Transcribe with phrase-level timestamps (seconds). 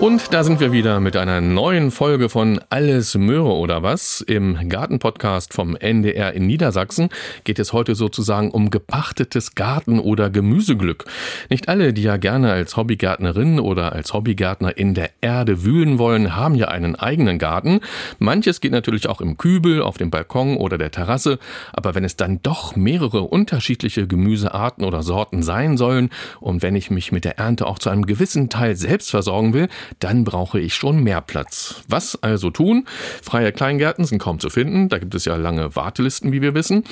[0.00, 4.20] Und da sind wir wieder mit einer neuen Folge von Alles Möhre oder was.
[4.20, 7.08] Im Gartenpodcast vom NDR in Niedersachsen
[7.42, 11.04] geht es heute sozusagen um gepachtetes Garten- oder Gemüseglück.
[11.50, 16.36] Nicht alle, die ja gerne als Hobbygärtnerin oder als Hobbygärtner in der Erde wühlen wollen,
[16.36, 17.80] haben ja einen eigenen Garten.
[18.20, 21.40] Manches geht natürlich auch im Kübel, auf dem Balkon oder der Terrasse.
[21.72, 26.92] Aber wenn es dann doch mehrere unterschiedliche Gemüsearten oder Sorten sein sollen und wenn ich
[26.92, 29.68] mich mit der Ernte auch zu einem gewissen Teil selbst versorgen will,
[30.00, 31.82] dann brauche ich schon mehr Platz.
[31.88, 32.86] Was also tun?
[33.22, 36.84] Freie Kleingärten sind kaum zu finden, da gibt es ja lange Wartelisten, wie wir wissen.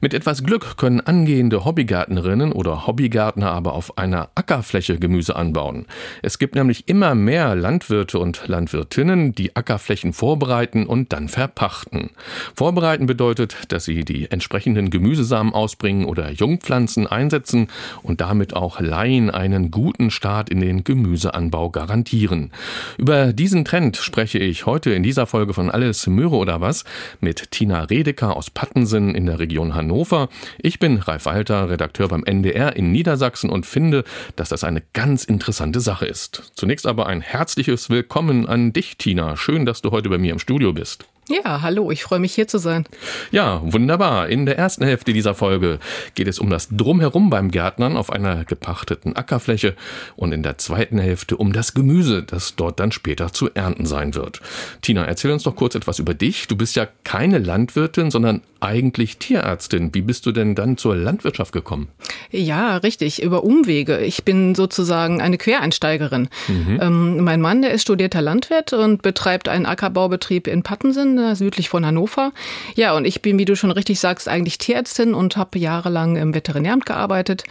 [0.00, 5.86] Mit etwas Glück können angehende Hobbygärtnerinnen oder Hobbygärtner aber auf einer Ackerfläche Gemüse anbauen.
[6.22, 12.10] Es gibt nämlich immer mehr Landwirte und Landwirtinnen, die Ackerflächen vorbereiten und dann verpachten.
[12.54, 17.68] Vorbereiten bedeutet, dass sie die entsprechenden Gemüsesamen ausbringen oder Jungpflanzen einsetzen
[18.02, 22.50] und damit auch Laien einen guten Start in den Gemüseanbau garantieren suchen.
[22.98, 26.84] Über diesen Trend spreche ich heute in dieser Folge von Alles Möhre oder was
[27.20, 30.28] mit Tina Redeker aus Pattensen in der Region Hannover.
[30.58, 34.04] Ich bin Ralf Walter, Redakteur beim NDR in Niedersachsen und finde,
[34.36, 36.52] dass das eine ganz interessante Sache ist.
[36.54, 39.36] Zunächst aber ein herzliches Willkommen an dich, Tina.
[39.36, 41.06] Schön, dass du heute bei mir im Studio bist.
[41.28, 42.84] Ja, hallo, ich freue mich hier zu sein.
[43.32, 44.28] Ja, wunderbar.
[44.28, 45.80] In der ersten Hälfte dieser Folge
[46.14, 49.74] geht es um das Drumherum beim Gärtnern auf einer gepachteten Ackerfläche
[50.14, 54.14] und in der zweiten Hälfte um das Gemüse, das dort dann später zu ernten sein
[54.14, 54.40] wird.
[54.82, 56.46] Tina, erzähl uns doch kurz etwas über dich.
[56.46, 59.94] Du bist ja keine Landwirtin, sondern eigentlich Tierärztin.
[59.94, 61.88] Wie bist du denn dann zur Landwirtschaft gekommen?
[62.30, 63.98] Ja, richtig, über Umwege.
[63.98, 66.28] Ich bin sozusagen eine Quereinsteigerin.
[66.48, 66.78] Mhm.
[66.80, 71.84] Ähm, mein Mann, der ist studierter Landwirt und betreibt einen Ackerbaubetrieb in Pattensen südlich von
[71.84, 72.32] Hannover.
[72.74, 76.34] Ja, und ich bin, wie du schon richtig sagst, eigentlich Tierärztin und habe jahrelang im
[76.34, 77.44] Veterinäramt gearbeitet.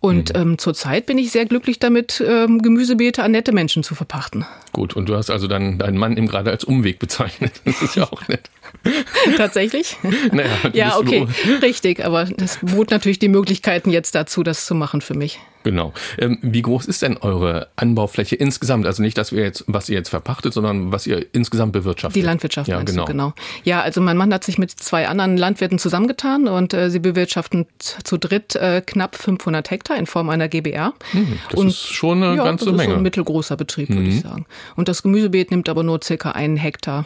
[0.00, 0.40] Und mhm.
[0.40, 4.46] ähm, zurzeit bin ich sehr glücklich damit, ähm, Gemüsebeete an nette Menschen zu verpachten.
[4.72, 7.52] Gut, und du hast also dann deinen Mann eben gerade als Umweg bezeichnet.
[7.64, 8.50] Das ist ja auch nett.
[9.36, 9.96] Tatsächlich?
[10.32, 11.26] Naja, ja, okay,
[11.62, 12.04] richtig.
[12.04, 15.38] Aber das bot natürlich die Möglichkeiten jetzt dazu, das zu machen für mich.
[15.68, 15.92] Genau.
[16.16, 18.86] Ähm, wie groß ist denn eure Anbaufläche insgesamt?
[18.86, 22.16] Also nicht, dass wir jetzt, was ihr jetzt verpachtet, sondern was ihr insgesamt bewirtschaftet.
[22.16, 23.04] Die Landwirtschaft, ja, genau.
[23.04, 23.34] Du, genau.
[23.64, 27.66] Ja, also mein Mann hat sich mit zwei anderen Landwirten zusammengetan und äh, sie bewirtschaften
[27.78, 30.94] zu dritt äh, knapp 500 Hektar in Form einer GBR.
[31.10, 32.84] Hm, das und, ist schon eine ja, ganze das Menge.
[32.84, 34.08] Ist so ein mittelgroßer Betrieb, würde mhm.
[34.08, 34.46] ich sagen.
[34.74, 37.04] Und das Gemüsebeet nimmt aber nur circa einen Hektar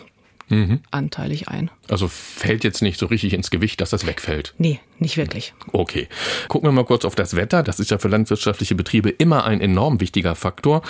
[0.51, 0.81] mhm.
[0.93, 1.69] anteilig ein.
[1.89, 4.55] Also fällt jetzt nicht so richtig ins Gewicht, dass das wegfällt?
[4.57, 5.53] Nee, nicht wirklich.
[5.73, 6.09] Okay.
[6.47, 7.65] Gucken wir mal kurz auf das Wetter.
[7.65, 10.83] Das ist ja für landwirtschaftliche Betriebe immer ein enorm wichtiger Faktor.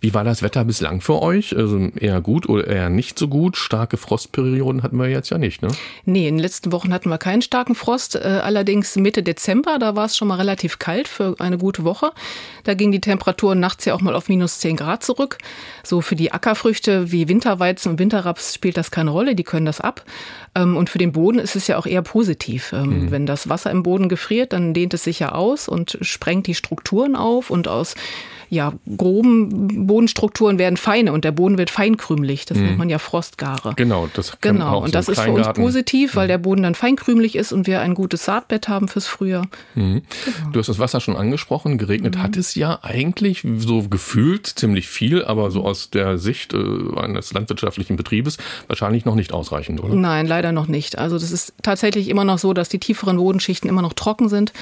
[0.00, 1.56] Wie war das Wetter bislang für euch?
[1.56, 3.56] Also eher gut oder eher nicht so gut?
[3.56, 5.68] Starke Frostperioden hatten wir jetzt ja nicht, ne?
[6.04, 8.14] Nee, in den letzten Wochen hatten wir keinen starken Frost.
[8.14, 12.12] Äh, allerdings Mitte Dezember, da war es schon mal relativ kalt für eine gute Woche.
[12.64, 15.38] Da ging die Temperatur nachts ja auch mal auf minus 10 Grad zurück.
[15.82, 19.34] So für die Ackerfrüchte wie Winterweizen und Winterraps spielt das keine Rolle.
[19.34, 20.04] Die können das ab.
[20.54, 22.72] Ähm, und für den Boden ist es ja auch eher positiv.
[22.72, 23.10] Ähm, mhm.
[23.10, 26.54] Wenn das Wasser im Boden gefriert, dann dehnt es sich ja aus und sprengt die
[26.54, 27.94] Strukturen auf und aus
[28.48, 32.46] ja, groben Bodenstrukturen werden feine und der Boden wird feinkrümelig.
[32.46, 32.64] Das mhm.
[32.64, 33.74] nennt man ja Frostgare.
[33.76, 36.28] Genau, das kann Genau, und das ist für uns positiv, weil mhm.
[36.28, 39.46] der Boden dann feinkrümelig ist und wir ein gutes Saatbett haben fürs Frühjahr.
[39.74, 40.02] Mhm.
[40.24, 40.50] Genau.
[40.52, 41.78] Du hast das Wasser schon angesprochen.
[41.78, 42.22] Geregnet mhm.
[42.22, 46.58] hat es ja eigentlich so gefühlt ziemlich viel, aber so aus der Sicht äh,
[46.96, 49.94] eines landwirtschaftlichen Betriebes wahrscheinlich noch nicht ausreichend, oder?
[49.94, 50.98] Nein, leider noch nicht.
[50.98, 54.52] Also das ist tatsächlich immer noch so, dass die tieferen Bodenschichten immer noch trocken sind.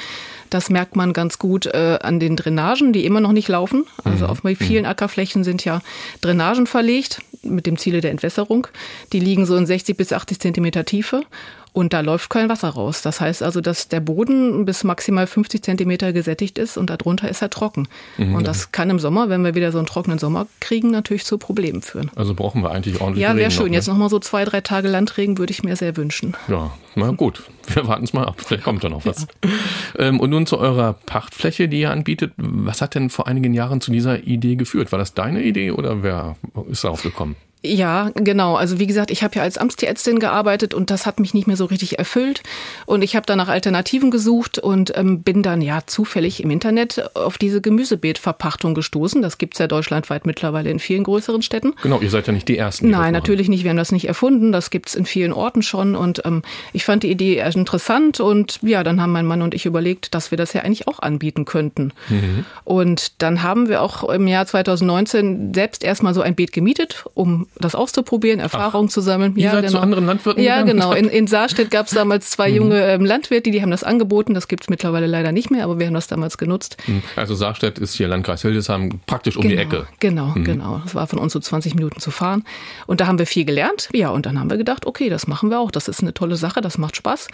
[0.50, 3.71] Das merkt man ganz gut äh, an den Drainagen, die immer noch nicht laufen.
[4.04, 4.30] Also mhm.
[4.30, 4.90] auf vielen mhm.
[4.90, 5.80] Ackerflächen sind ja
[6.20, 8.66] Drainagen verlegt mit dem Ziele der Entwässerung.
[9.12, 11.24] Die liegen so in 60 bis 80 Zentimeter Tiefe.
[11.72, 13.00] Und da läuft kein Wasser raus.
[13.00, 17.40] Das heißt also, dass der Boden bis maximal 50 Zentimeter gesättigt ist und darunter ist
[17.40, 17.88] er trocken.
[18.18, 18.34] Mhm.
[18.34, 21.38] Und das kann im Sommer, wenn wir wieder so einen trockenen Sommer kriegen, natürlich zu
[21.38, 22.10] Problemen führen.
[22.14, 23.64] Also brauchen wir eigentlich ordentlich Ja, wäre schön.
[23.64, 23.76] Noch, ne?
[23.76, 26.36] Jetzt noch mal so zwei, drei Tage Landregen würde ich mir sehr wünschen.
[26.48, 27.44] Ja, na gut.
[27.68, 28.36] Wir warten es mal ab.
[28.38, 29.26] Vielleicht kommt da noch was.
[29.44, 29.50] Ja.
[29.98, 32.32] Ähm, und nun zu eurer Pachtfläche, die ihr anbietet.
[32.36, 34.92] Was hat denn vor einigen Jahren zu dieser Idee geführt?
[34.92, 36.36] War das deine Idee oder wer
[36.68, 37.36] ist darauf gekommen?
[37.64, 38.56] Ja, genau.
[38.56, 41.56] Also wie gesagt, ich habe ja als Amtstierärztin gearbeitet und das hat mich nicht mehr
[41.56, 42.42] so richtig erfüllt.
[42.86, 47.14] Und ich habe dann nach Alternativen gesucht und ähm, bin dann ja zufällig im Internet
[47.14, 49.22] auf diese Gemüsebeetverpachtung gestoßen.
[49.22, 51.74] Das gibt's ja deutschlandweit mittlerweile in vielen größeren Städten.
[51.82, 52.86] Genau, ihr seid ja nicht die Ersten.
[52.86, 53.62] Die Nein, natürlich nicht.
[53.62, 54.50] Wir haben das nicht erfunden.
[54.50, 55.94] Das gibt's in vielen Orten schon.
[55.94, 56.42] Und ähm,
[56.72, 58.18] ich fand die Idee interessant.
[58.18, 60.98] Und ja, dann haben mein Mann und ich überlegt, dass wir das ja eigentlich auch
[60.98, 61.92] anbieten könnten.
[62.08, 62.44] Mhm.
[62.64, 67.46] Und dann haben wir auch im Jahr 2019 selbst erstmal so ein Beet gemietet, um
[67.58, 69.34] das auszuprobieren, Erfahrungen zu sammeln.
[69.36, 69.72] Ihr ja, seid genau.
[69.72, 70.80] zu anderen Landwirten Ja, gegangen?
[70.80, 70.92] genau.
[70.92, 72.56] In, in Saarstedt gab es damals zwei Mhm.
[72.56, 74.34] junge ähm, Landwirte, die haben das angeboten.
[74.34, 76.76] Das gibt es mittlerweile leider nicht mehr, aber wir haben das damals genutzt.
[77.16, 79.86] Also Saarstedt ist hier Landkreis Hildesheim praktisch um die Ecke.
[80.00, 80.80] Genau, genau.
[80.84, 82.44] Das war von uns so 20 Minuten zu fahren.
[82.86, 83.88] Und da haben wir viel gelernt.
[83.92, 85.70] Ja, und dann haben wir gedacht, okay, das machen wir auch.
[85.70, 87.28] Das ist eine tolle Sache, das macht Spaß.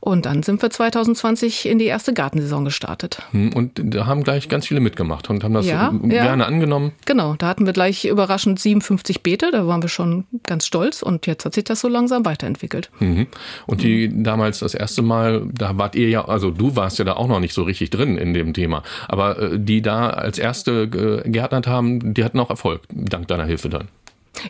[0.00, 3.22] Und dann sind wir 2020 in die erste Gartensaison gestartet.
[3.32, 6.22] Hm, Und da haben gleich ganz viele mitgemacht und haben das Ja, äh, ja.
[6.24, 6.92] gerne angenommen.
[7.06, 9.50] Genau, da hatten wir gleich überraschend 57 Beete.
[9.50, 11.02] Da waren wir schon ganz stolz.
[11.02, 12.90] Und jetzt hat sich das so langsam weiterentwickelt.
[13.00, 13.26] Mhm.
[13.66, 17.14] Und die damals das erste Mal, da wart ihr ja, also du warst ja da
[17.14, 21.24] auch noch nicht so richtig drin in dem Thema, aber äh, die da als erste
[21.24, 23.88] äh, haben, die hatten auch Erfolg, dank deiner Hilfe dann.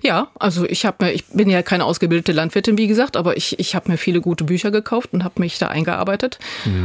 [0.02, 3.58] Ja, also ich habe mir, ich bin ja keine ausgebildete Landwirtin, wie gesagt, aber ich,
[3.58, 6.38] ich habe mir viele gute Bücher gekauft und habe mich da eingearbeitet.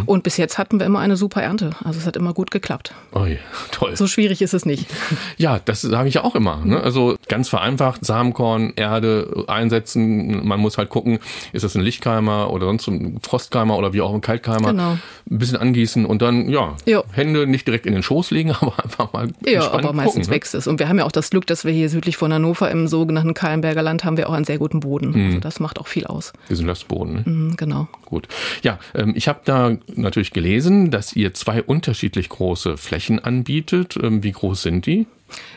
[0.06, 1.72] Und bis jetzt hatten wir immer eine super Ernte.
[1.84, 2.94] Also es hat immer gut geklappt.
[3.14, 3.38] Oi,
[3.72, 3.96] toll.
[3.96, 4.86] So schwierig ist es nicht.
[5.38, 6.62] Ja, das sage ich ja auch immer.
[6.66, 6.82] Ne?
[6.82, 10.46] Also ganz vereinfacht, Samenkorn, Erde einsetzen.
[10.46, 11.20] Man muss halt gucken,
[11.54, 14.72] ist das ein Lichtkeimer oder sonst ein Frostkeimer oder wie auch ein Kaltkeimer.
[14.72, 14.92] Genau.
[14.92, 17.04] Ein bisschen angießen und dann, ja, Ja.
[17.12, 20.36] Hände nicht direkt in den Schoß legen, aber einfach mal Ja, aber meistens gucken, ne?
[20.36, 20.68] wächst es.
[20.68, 23.34] Und wir haben ja auch das Glück, dass wir hier südlich von Hannover im sogenannten
[23.34, 25.14] Kahlenberger Land haben wir auch einen sehr guten Boden.
[25.16, 26.34] Also das macht auch viel aus.
[26.50, 27.14] Diesen Lössboden.
[27.16, 27.24] Ne?
[27.26, 27.88] Mhm, Genau.
[28.06, 28.28] Gut.
[28.64, 33.98] Ja, ähm, ich habe da natürlich gelesen, dass ihr zwei unterschiedlich große Flächen anbietet.
[34.02, 35.08] Ähm, wie groß sind die?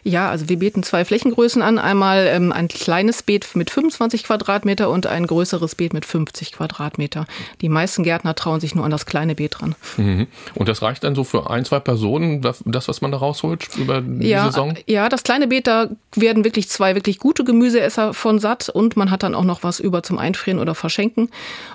[0.04, 1.78] Ja, also wir bieten zwei Flächengrößen an.
[1.78, 7.26] Einmal ähm, ein kleines Beet mit 25 Quadratmeter und ein größeres Beet mit 50 Quadratmeter.
[7.60, 9.74] Die meisten Gärtner trauen sich nur an das kleine Beet ran.
[9.96, 10.26] Mhm.
[10.54, 13.68] Und das reicht dann so für ein, zwei Personen, das, das, was man da rausholt
[13.76, 14.74] über die Ja, Saison?
[14.86, 19.10] ja, das kleine Beet, da werden wirklich zwei wirklich gute Gemüseesser von satt und man
[19.10, 21.28] hat dann auch noch was über zum Einfrieren oder Verschenken.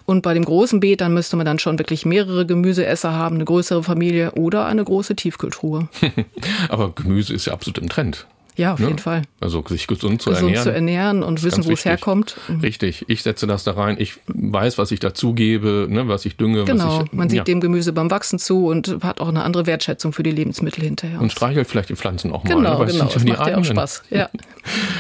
[0.06, 3.46] Und bei dem großen Beet, dann müsste man dann schon wirklich mehrere Gemüseesser haben, eine
[3.46, 5.88] größere Familie oder eine große Tiefkühltruhe.
[6.70, 8.28] Aber Gemüse ist ja absolut im Trend.
[8.56, 8.88] Ja, auf Ne?
[8.88, 9.22] jeden Fall.
[9.40, 10.64] Also sich gesund zu Gesund ernähren.
[10.64, 12.38] zu ernähren und wissen, wo es herkommt.
[12.64, 13.98] Richtig, ich setze das da rein.
[14.00, 16.66] Ich weiß, was ich dazugebe, ne, was ich dünge.
[16.66, 17.44] Genau, ich, man sieht ja.
[17.44, 21.22] dem Gemüse beim Wachsen zu und hat auch eine andere Wertschätzung für die Lebensmittel hinterher.
[21.22, 22.50] und streichelt vielleicht die Pflanzen auch mal.
[22.56, 23.64] genau, ne, genau, das die macht ja auch.
[23.64, 24.04] Spaß.
[24.10, 24.30] Ja.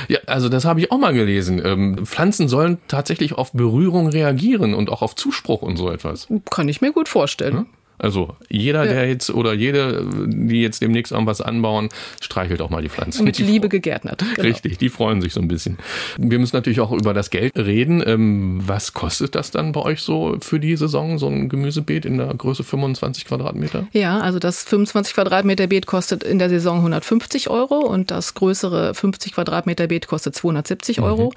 [0.07, 1.61] Ja, also das habe ich auch mal gelesen.
[1.65, 6.27] Ähm, Pflanzen sollen tatsächlich auf Berührung reagieren und auch auf Zuspruch und so etwas.
[6.49, 7.65] Kann ich mir gut vorstellen.
[7.99, 8.93] Also jeder, Ja.
[8.93, 11.89] der jetzt oder jede, die jetzt demnächst irgendwas anbauen,
[12.21, 13.23] streichelt auch mal die Pflanzen.
[13.23, 14.23] Mit Die Liebe gegärtnert.
[14.35, 14.47] Genau.
[14.47, 15.77] Richtig, die freuen sich so ein bisschen.
[16.17, 18.03] Wir müssen natürlich auch über das Geld reden.
[18.05, 22.17] Ähm, was kostet das dann bei euch so für die Saison, so ein Gemüsebeet in
[22.17, 23.87] der Größe 25 Quadratmeter?
[23.93, 28.93] Ja, also das 25 Quadratmeter Beet kostet in der Saison 150 Euro und das größere
[28.93, 31.33] 50 Quadratmeter Beet kostet 270 Euro.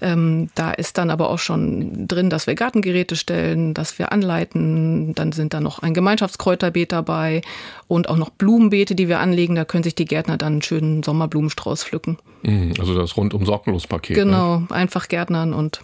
[0.00, 5.14] Ähm, da ist dann aber auch schon drin, dass wir Gartengeräte stellen, dass wir anleiten.
[5.14, 7.42] Dann sind da noch ein Gemeinschaftskräuterbeet dabei
[7.88, 9.56] und auch noch Blumenbeete, die wir anlegen.
[9.56, 12.18] Da können sich die Gärtner dann einen schönen Sommerblumenstrauß pflücken.
[12.44, 14.16] Mhm, Also das rundum sorglos Paket.
[14.16, 14.22] Ne?
[14.24, 15.80] Genau, einfach Gärtnern und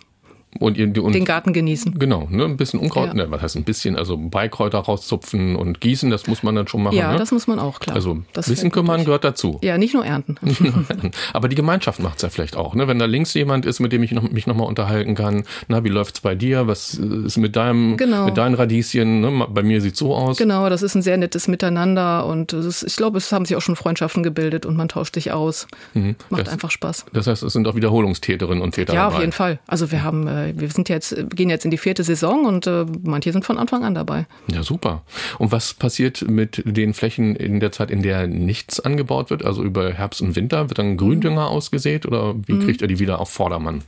[0.59, 1.99] Und und den Garten genießen.
[1.99, 3.15] Genau, ne, ein bisschen Unkraut, Ja.
[3.15, 6.83] ne, was heißt ein bisschen, also Beikräuter rauszupfen und gießen, das muss man dann schon
[6.83, 6.97] machen.
[6.97, 7.19] Ja, ne?
[7.19, 7.97] das muss man auch, klar.
[7.97, 9.07] Also ein das bisschen kümmern natürlich.
[9.07, 9.59] gehört dazu.
[9.63, 10.37] Ja, nicht nur ernten.
[11.33, 12.87] Aber die Gemeinschaft macht's ja vielleicht auch, ne?
[12.89, 15.89] Wenn da links jemand ist, mit dem ich noch, mich nochmal unterhalten kann, na, wie
[15.89, 16.67] läuft's bei dir?
[16.67, 18.27] Was ist mit deinem, Genau.
[18.27, 19.21] mit deinen Radieschen?
[19.21, 19.47] Ne?
[19.51, 20.37] Bei mir sieht's so aus.
[20.37, 23.57] Genau, das ist ein sehr nettes Miteinander und es ist, ich glaube, es haben sich
[23.57, 25.67] auch schon Freundschaften gebildet und man tauscht sich aus.
[25.95, 26.15] Macht Mhm.
[26.31, 27.07] Das- einfach Spaß.
[27.13, 29.59] Das heißt, es sind auch Wiederholungstäterinnen und Täter Ja, auf jeden Fall.
[29.67, 32.85] Also wir haben, äh, wir sind jetzt, gehen jetzt in die vierte Saison und äh,
[33.03, 34.27] manche sind von Anfang an dabei.
[34.53, 35.03] Ja, super.
[35.39, 39.45] Und was passiert mit den Flächen in der Zeit, in der nichts angebaut wird?
[39.45, 40.69] Also über Herbst und Winter?
[40.69, 42.61] Wird dann Gründünger ausgesät oder wie Mhm.
[42.65, 43.83] kriegt ihr die wieder auf Vordermann?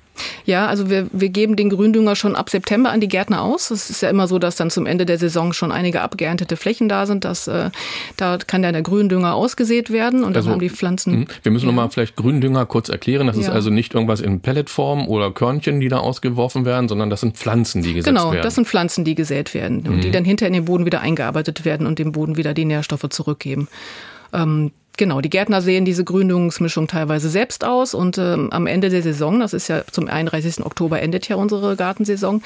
[0.45, 3.71] Ja, also wir, wir geben den Gründünger schon ab September an die Gärtner aus.
[3.71, 6.89] Es ist ja immer so, dass dann zum Ende der Saison schon einige abgeerntete Flächen
[6.89, 7.25] da sind.
[7.25, 7.71] Dass, äh,
[8.17, 11.21] da kann dann der Gründünger ausgesät werden und Also, dann haben die Pflanzen.
[11.21, 11.27] Mhm.
[11.43, 13.27] Wir müssen nochmal vielleicht Gründünger kurz erklären.
[13.27, 13.53] Das ist Ja.
[13.53, 17.83] also nicht irgendwas in Pelletform oder Körnchen, die da ausgeworfen werden, sondern das sind Pflanzen,
[17.83, 18.43] die gesetzt Genau, werden.
[18.43, 21.65] das sind Pflanzen, die gesät werden und die dann hinter in den Boden wieder eingearbeitet
[21.65, 23.69] werden und dem Boden wieder die Nährstoffe zurückgeben.
[24.33, 29.03] Ähm, genau, die Gärtner sehen diese Gründungsmischung teilweise selbst aus und ähm, am Ende der
[29.03, 30.65] Saison, das ist ja zum 31.
[30.65, 32.43] Oktober endet ja unsere Gartensaison,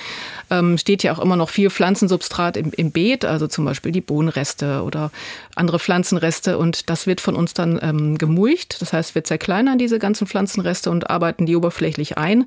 [0.50, 4.00] ähm, steht ja auch immer noch viel Pflanzensubstrat im, im Beet, also zum Beispiel die
[4.00, 5.10] Bohnenreste oder
[5.54, 8.80] andere Pflanzenreste und das wird von uns dann ähm, gemulcht.
[8.80, 12.46] Das heißt, wir zerkleinern diese ganzen Pflanzenreste und arbeiten die oberflächlich ein.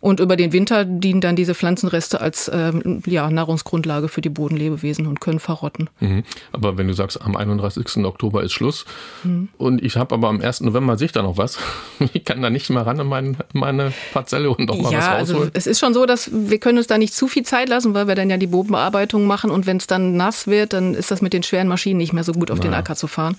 [0.00, 5.06] Und über den Winter dienen dann diese Pflanzenreste als ähm, ja, Nahrungsgrundlage für die Bodenlebewesen
[5.06, 5.88] und können verrotten.
[6.00, 6.24] Mhm.
[6.50, 8.04] Aber wenn du sagst, am 31.
[8.04, 8.84] Oktober ist Schluss
[9.22, 9.31] Mhm.
[9.58, 10.60] Und ich habe aber am 1.
[10.62, 11.58] November sehe ich da noch was,
[12.12, 15.12] ich kann da nicht mehr ran in mein, meine Parzelle und auch mal was Ja,
[15.14, 15.50] also rausholen.
[15.54, 18.08] es ist schon so, dass wir können uns da nicht zu viel Zeit lassen, weil
[18.08, 21.22] wir dann ja die Bodenbearbeitung machen und wenn es dann nass wird, dann ist das
[21.22, 22.80] mit den schweren Maschinen nicht mehr so gut auf den Naja.
[22.80, 23.36] Acker zu fahren.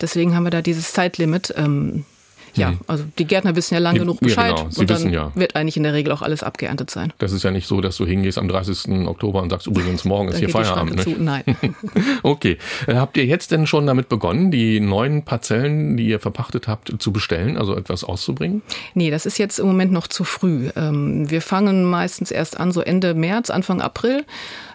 [0.00, 1.52] Deswegen haben wir da dieses Zeitlimit.
[1.56, 2.04] Ähm,
[2.54, 2.80] Ja, mhm.
[2.86, 4.70] also die Gärtner wissen ja lang die, genug Bescheid ja, genau.
[4.70, 5.32] Sie und dann ja.
[5.34, 7.12] wird eigentlich in der Regel auch alles abgeerntet sein.
[7.18, 9.06] Das ist ja nicht so, dass du hingehst am 30.
[9.06, 11.00] Oktober und sagst, übrigens, morgen ist hier Feierabend.
[11.02, 11.10] Zu.
[11.18, 11.44] Nein.
[12.22, 12.58] okay.
[12.86, 16.92] Äh, habt ihr jetzt denn schon damit begonnen, die neuen Parzellen, die ihr verpachtet habt,
[17.00, 18.62] zu bestellen, also etwas auszubringen?
[18.94, 20.70] Nee, das ist jetzt im Moment noch zu früh.
[20.76, 24.24] Ähm, wir fangen meistens erst an, so Ende März, Anfang April.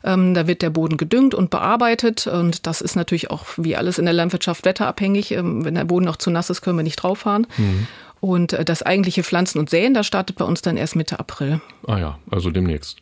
[0.04, 3.98] Ähm, da wird der Boden gedüngt und bearbeitet und das ist natürlich auch wie alles
[3.98, 5.32] in der Landwirtschaft wetterabhängig.
[5.32, 7.48] Ähm, wenn der Boden noch zu nass ist, können wir nicht drauf fahren.
[7.66, 7.88] Mhm.
[8.22, 11.62] Und äh, das eigentliche Pflanzen und Säen, das startet bei uns dann erst Mitte April.
[11.86, 13.00] Ah ja, also demnächst.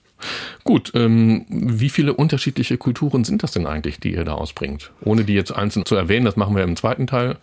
[0.63, 4.91] Gut, ähm, wie viele unterschiedliche Kulturen sind das denn eigentlich, die ihr da ausbringt?
[5.01, 7.37] Ohne die jetzt einzeln zu erwähnen, das machen wir im zweiten Teil.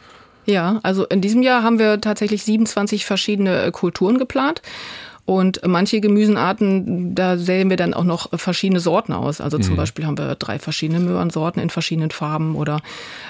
[0.46, 4.62] Ja, also in diesem Jahr haben wir tatsächlich 27 verschiedene äh, Kulturen geplant.
[5.30, 9.40] Und manche Gemüsenarten, da sehen wir dann auch noch verschiedene Sorten aus.
[9.40, 9.76] Also zum mhm.
[9.76, 12.80] Beispiel haben wir drei verschiedene Möhrensorten in verschiedenen Farben oder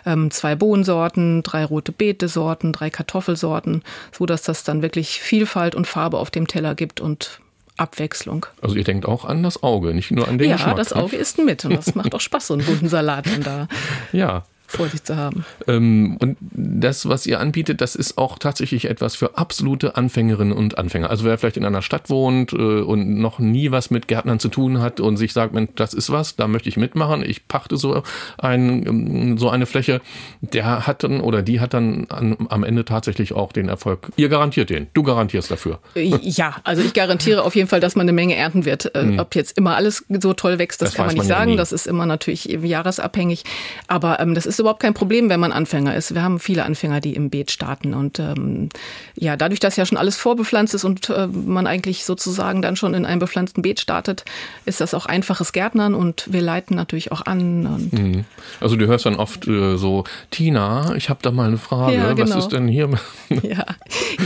[0.07, 3.83] ähm, zwei Bohnensorten, drei rote Beete-Sorten, drei Kartoffelsorten,
[4.19, 7.39] so dass das dann wirklich Vielfalt und Farbe auf dem Teller gibt und
[7.77, 8.47] Abwechslung.
[8.63, 10.73] Also ihr denkt auch an das Auge, nicht nur an den ja, Geschmack.
[10.73, 13.43] Ja, das Auge ist mit und das macht auch Spaß, so einen bunten Salat dann
[13.43, 13.69] da.
[14.13, 15.45] Ja, vor sich zu haben.
[15.67, 20.79] Ähm, und das, was ihr anbietet, das ist auch tatsächlich etwas für absolute Anfängerinnen und
[20.79, 21.11] Anfänger.
[21.11, 24.49] Also wer vielleicht in einer Stadt wohnt äh, und noch nie was mit Gärtnern zu
[24.49, 27.77] tun hat und sich sagt, Mensch, das ist was, da möchte ich mitmachen, ich pachte
[27.77, 28.03] so,
[28.39, 30.01] ein, ähm, so eine Fläche,
[30.41, 34.11] der hat dann oder die hat dann an, am Ende tatsächlich auch den Erfolg.
[34.17, 35.79] Ihr garantiert den, du garantierst dafür.
[35.95, 38.91] Äh, ja, also ich garantiere auf jeden Fall, dass man eine Menge ernten wird.
[38.95, 39.19] Mhm.
[39.19, 41.51] Ob jetzt immer alles so toll wächst, das, das kann man nicht man sagen.
[41.53, 43.45] Ja das ist immer natürlich jahresabhängig.
[43.87, 46.15] Aber ähm, das ist überhaupt kein Problem, wenn man Anfänger ist.
[46.15, 47.95] Wir haben viele Anfänger, die im Beet starten.
[47.95, 48.69] Und ähm,
[49.17, 52.95] ja, dadurch, dass ja schon alles vorbepflanzt ist und äh, man eigentlich sozusagen dann schon
[52.95, 54.25] in einem bepflanzten Beet startet,
[54.65, 57.91] ist das auch einfaches Gärtnern und wir leiten natürlich auch an.
[57.91, 58.25] Mhm.
[58.61, 61.97] Also du hörst dann oft äh, so, Tina, ich habe da mal eine Frage.
[61.97, 62.37] Ja, genau.
[62.37, 62.91] Was ist denn hier?
[63.43, 63.65] ja.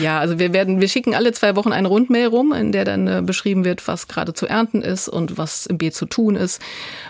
[0.02, 3.06] ja, also wir werden, wir schicken alle zwei Wochen eine Rundmail rum, in der dann
[3.06, 6.60] äh, beschrieben wird, was gerade zu ernten ist und was im Beet zu tun ist.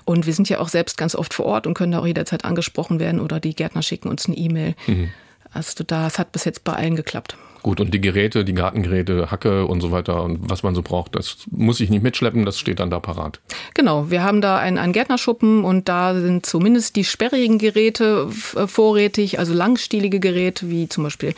[0.04, 2.45] Und wir sind ja auch selbst ganz oft vor Ort und können da auch jederzeit
[2.45, 4.75] angesprochen werden oder die Gärtner schicken uns eine E-Mail.
[4.87, 5.11] Mhm.
[5.52, 7.37] Also da, es hat bis jetzt bei allen geklappt.
[7.64, 11.16] Gut, und die Geräte, die Gartengeräte, Hacke und so weiter und was man so braucht,
[11.16, 13.40] das muss ich nicht mitschleppen, das steht dann da parat.
[13.73, 18.66] Genau, wir haben da einen, einen Gärtnerschuppen und da sind zumindest die sperrigen Geräte äh,
[18.66, 21.35] vorrätig, also langstielige Geräte wie zum Beispiel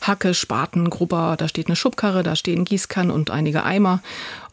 [0.00, 4.02] Hacke, Spaten, Grubber, da steht eine Schubkarre, da stehen Gießkannen und einige Eimer.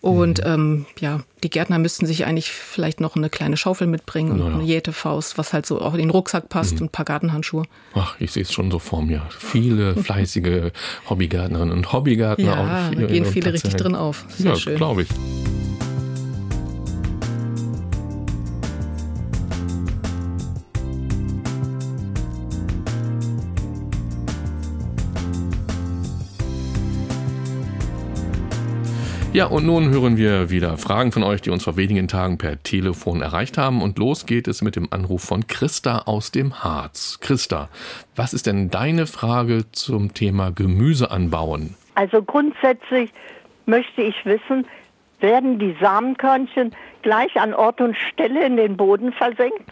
[0.06, 4.38] Und ähm, ja, die Gärtner müssten sich eigentlich vielleicht noch eine kleine Schaufel mitbringen und
[4.38, 4.54] naja.
[4.54, 6.82] eine Jätefaust, was halt so auch in den Rucksack passt mhm.
[6.82, 7.64] und ein paar Gartenhandschuhe.
[7.96, 9.24] Ach, ich sehe es schon so vor mir.
[9.36, 10.72] Viele fleißige
[11.10, 12.46] Hobbygärtnerinnen und Hobbygärtner.
[12.46, 14.26] Ja, da gehen viele richtig drin auf.
[14.30, 15.10] Sehr ja, glaube ich.
[29.36, 32.63] Ja, und nun hören wir wieder Fragen von euch, die uns vor wenigen Tagen per
[32.63, 33.82] Telefon erreicht haben.
[33.82, 37.20] Und los geht es mit dem Anruf von Christa aus dem Harz.
[37.20, 37.68] Christa,
[38.15, 41.75] was ist denn deine Frage zum Thema Gemüse anbauen?
[41.96, 43.12] Also grundsätzlich
[43.65, 44.65] möchte ich wissen,
[45.20, 49.70] werden die Samenkörnchen gleich an Ort und Stelle in den Boden versenkt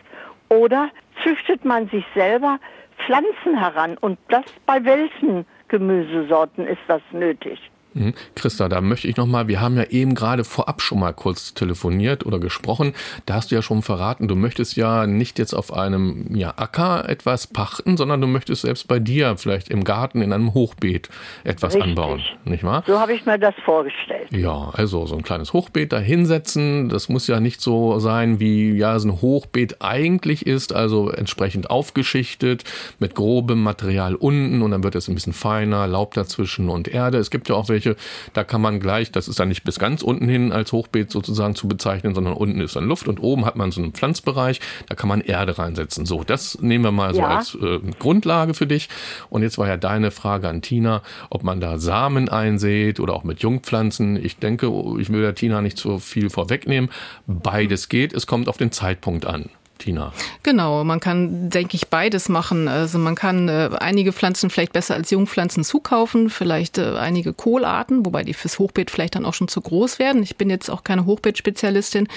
[0.49, 0.89] oder
[1.23, 2.59] züchtet man sich selber
[2.97, 7.71] Pflanzen heran und das bei welchen Gemüsesorten ist das nötig?
[7.93, 8.13] Mhm.
[8.35, 12.25] Christa, da möchte ich nochmal, wir haben ja eben gerade vorab schon mal kurz telefoniert
[12.25, 12.93] oder gesprochen.
[13.25, 17.07] Da hast du ja schon verraten, du möchtest ja nicht jetzt auf einem ja, Acker
[17.07, 21.09] etwas pachten, sondern du möchtest selbst bei dir vielleicht im Garten in einem Hochbeet
[21.43, 21.89] etwas Richtig.
[21.89, 22.83] anbauen, nicht wahr?
[22.87, 24.29] So habe ich mir das vorgestellt.
[24.31, 28.71] Ja, also so ein kleines Hochbeet da hinsetzen, das muss ja nicht so sein, wie
[28.71, 32.63] ja so ein Hochbeet eigentlich ist, also entsprechend aufgeschichtet
[32.99, 37.17] mit grobem Material unten und dann wird es ein bisschen feiner, Laub dazwischen und Erde.
[37.17, 37.95] Es gibt ja auch welche Fläche.
[38.33, 41.55] Da kann man gleich, das ist dann nicht bis ganz unten hin als Hochbeet sozusagen
[41.55, 44.95] zu bezeichnen, sondern unten ist dann Luft und oben hat man so einen Pflanzbereich, da
[44.95, 46.05] kann man Erde reinsetzen.
[46.05, 47.15] So, das nehmen wir mal ja.
[47.15, 48.89] so als äh, Grundlage für dich.
[49.29, 53.23] Und jetzt war ja deine Frage an Tina, ob man da Samen einsät oder auch
[53.23, 54.23] mit Jungpflanzen.
[54.23, 54.67] Ich denke,
[54.99, 56.89] ich will der Tina nicht so viel vorwegnehmen.
[57.27, 59.49] Beides geht, es kommt auf den Zeitpunkt an.
[59.83, 60.13] Tina.
[60.43, 62.69] Genau, man kann, denke ich, beides machen.
[62.69, 68.05] Also man kann äh, einige Pflanzen vielleicht besser als Jungpflanzen zukaufen, vielleicht äh, einige Kohlarten,
[68.05, 70.23] wobei die fürs Hochbeet vielleicht dann auch schon zu groß werden.
[70.23, 72.07] Ich bin jetzt auch keine Hochbeetspezialistin.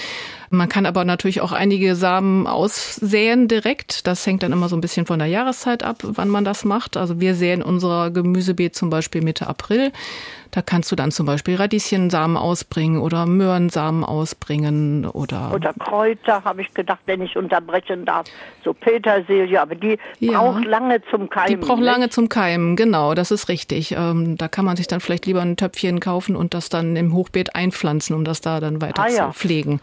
[0.49, 4.07] Man kann aber natürlich auch einige Samen aussäen direkt.
[4.07, 6.95] Das hängt dann immer so ein bisschen von der Jahreszeit ab, wann man das macht.
[6.95, 9.91] Also wir säen unser Gemüsebeet zum Beispiel Mitte April.
[10.51, 15.53] Da kannst du dann zum Beispiel Radieschensamen ausbringen oder Möhrensamen ausbringen oder.
[15.53, 18.27] Oder Kräuter, habe ich gedacht, wenn ich unterbrechen darf.
[18.63, 20.39] So Petersilie, aber die Ja.
[20.41, 21.47] braucht lange zum Keimen.
[21.49, 21.85] Die braucht nicht?
[21.85, 23.91] lange zum Keimen, genau, das ist richtig.
[23.91, 27.13] Ähm, da kann man sich dann vielleicht lieber ein Töpfchen kaufen und das dann im
[27.13, 29.31] Hochbeet einpflanzen, um das da dann weiter Ah, ja.
[29.31, 29.79] zu pflegen.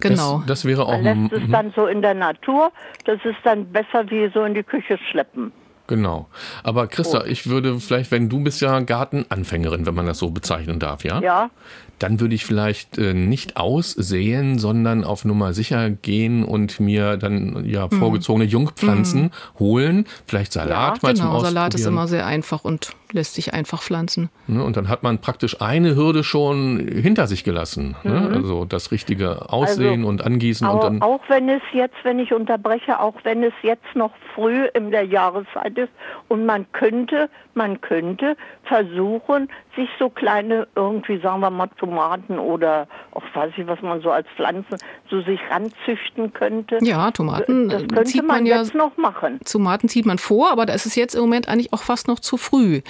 [0.00, 0.38] Genau.
[0.38, 2.72] Das, das wäre auch Man lässt es mhm, dann so in der Natur.
[3.04, 5.52] Das ist dann besser wie so in die Küche schleppen.
[5.86, 6.28] Genau.
[6.62, 10.78] Aber Christa, ich würde vielleicht, wenn du bist ja Gartenanfängerin, wenn man das so bezeichnen
[10.78, 11.20] darf, ja?
[11.20, 11.50] Ja,
[11.98, 17.64] Dann würde ich vielleicht äh, nicht aussehen, sondern auf Nummer sicher gehen und mir dann
[17.64, 17.98] ja Mhm.
[17.98, 23.34] vorgezogene Jungpflanzen holen, vielleicht Salat mal zum Genau, Salat ist immer sehr einfach und lässt
[23.34, 24.30] sich einfach pflanzen.
[24.46, 27.96] Ne, und dann hat man praktisch eine Hürde schon hinter sich gelassen.
[28.02, 28.20] Ne?
[28.20, 28.34] Mhm.
[28.34, 31.02] Also das richtige Aussehen und Angießen und auch, dann.
[31.02, 35.04] auch wenn es jetzt, wenn ich unterbreche, auch wenn es jetzt noch früh in der
[35.04, 35.92] Jahreszeit ist
[36.28, 42.86] und man könnte, man könnte versuchen, sich so kleine, irgendwie sagen wir mal Tomaten oder
[43.12, 44.76] auch weiß ich, was man so als Pflanzen
[45.08, 46.78] so sich ranzüchten könnte.
[46.82, 49.40] Ja, Tomaten das äh, könnte zieht man, man ja jetzt noch machen.
[49.50, 52.20] Tomaten zieht man vor, aber da ist es jetzt im Moment eigentlich auch fast noch
[52.20, 52.82] zu früh.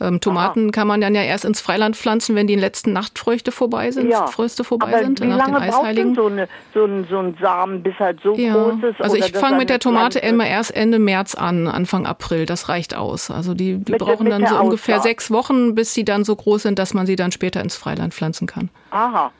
[0.00, 3.90] Ähm, Tomaten kann man dann ja erst ins Freiland pflanzen, wenn die letzten Nachtfrüchte vorbei
[3.90, 4.26] sind, Ja.
[4.26, 6.14] Fröste vorbei Aber sind, wie nach lange den braucht denn Eisheiligen.
[6.14, 9.00] so, eine, so, ein, so ein Samen, bis halt so Ja, groß ist?
[9.00, 12.44] also ich fange mit der Tomate immer erst Ende März an, Anfang April.
[12.44, 13.30] Das reicht aus.
[13.30, 15.08] Also die, die Mit der- brauchen mit dann der so ungefähr Aussaat.
[15.08, 18.12] sechs Wochen, bis sie dann so groß sind, dass man sie dann später ins Freiland
[18.12, 18.70] pflanzen kann.
[18.90, 19.32] Aha.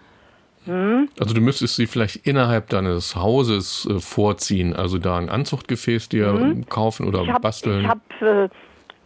[0.68, 6.56] Also du müsstest sie vielleicht innerhalb deines Hauses äh, vorziehen, also da ein Anzuchtgefäß dir
[6.68, 7.22] kaufen oder.
[7.22, 7.86] Ich habe basteln.
[7.86, 8.48] hab, äh,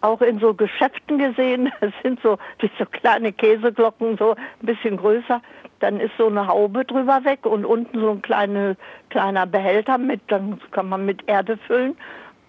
[0.01, 4.97] auch in so Geschäften gesehen, es sind so, wie so kleine Käseglocken, so ein bisschen
[4.97, 5.43] größer.
[5.81, 8.77] Dann ist so eine Haube drüber weg und unten so ein kleine,
[9.11, 11.97] kleiner Behälter mit, dann kann man mit Erde füllen.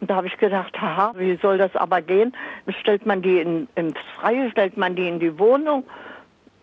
[0.01, 2.33] Da habe ich gedacht, haha, wie soll das aber gehen?
[2.81, 5.83] Stellt man die in, ins Freie, stellt man die in die Wohnung,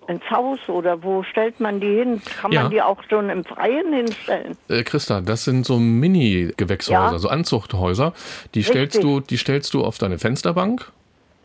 [0.08, 2.20] ins Haus oder wo stellt man die hin?
[2.40, 2.62] Kann Ja.
[2.62, 4.56] man die auch schon im Freien hinstellen?
[4.68, 7.18] Äh, Christa, das sind so Mini-Gewächshäuser, Ja.
[7.18, 8.12] so Anzuchthäuser.
[8.54, 10.90] Die stellst du, die stellst du auf deine Fensterbank,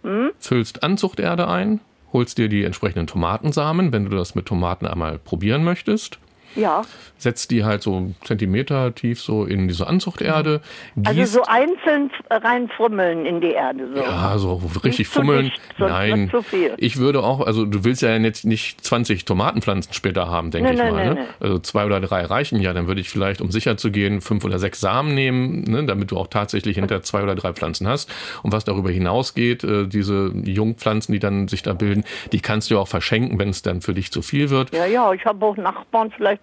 [0.04, 0.32] Hm?
[0.40, 1.80] füllst Anzuchterde ein,
[2.12, 6.18] holst dir die entsprechenden Tomatensamen, wenn du das mit Tomaten einmal probieren möchtest.
[6.56, 6.84] Ja.
[7.18, 10.62] Setzt die halt so Zentimeter tief so in diese Anzuchterde.
[11.06, 13.88] Also gießt- so einzeln reinfummeln in die Erde.
[13.96, 14.02] So.
[14.02, 15.46] Ja, so richtig Nicht fummeln.
[15.46, 16.74] dicht, Nein, wird's zu viel.
[16.78, 20.76] ich würde auch, also du willst ja jetzt nicht 20 Tomatenpflanzen später haben, denke Nee,
[20.78, 21.14] ich nee, mal.
[21.14, 21.28] nee, ne?
[21.40, 22.74] Also zwei oder drei reichen ja.
[22.74, 25.86] Dann würde ich vielleicht, um sicher zu gehen, fünf oder sechs Samen nehmen, ne?
[25.86, 28.12] damit du auch tatsächlich hinter zwei oder drei Pflanzen hast.
[28.44, 32.80] Und was darüber hinausgeht, äh, diese Jungpflanzen, die dann sich da bilden, die kannst du
[32.80, 34.74] auch verschenken, wenn es dann für dich zu viel wird.
[34.76, 36.43] Ja, ja, ich habe auch Nachbarn, vielleicht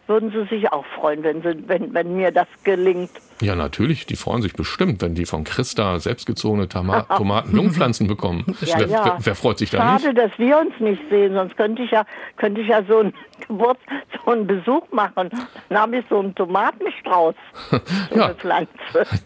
[0.11, 3.11] würden sie sich auch freuen, wenn, sie, wenn, wenn mir das gelingt.
[3.41, 8.43] Ja, natürlich, die freuen sich bestimmt, wenn die von Christa selbstgezogene Toma Tomaten Jungpflanzen bekommen.
[8.61, 9.05] Ja, wer, ja.
[9.05, 10.17] wer, wer freut sich da Schade, nicht?
[10.17, 12.05] dass wir uns nicht sehen, sonst könnte ich ja,
[12.37, 13.13] könnte ich ja so einen
[13.49, 15.29] so einen Besuch machen.
[15.69, 17.33] Dann habe ich so einen Tomatenstrauß,
[17.71, 17.79] so
[18.15, 18.25] Ja.
[18.25, 18.69] eine Pflanze.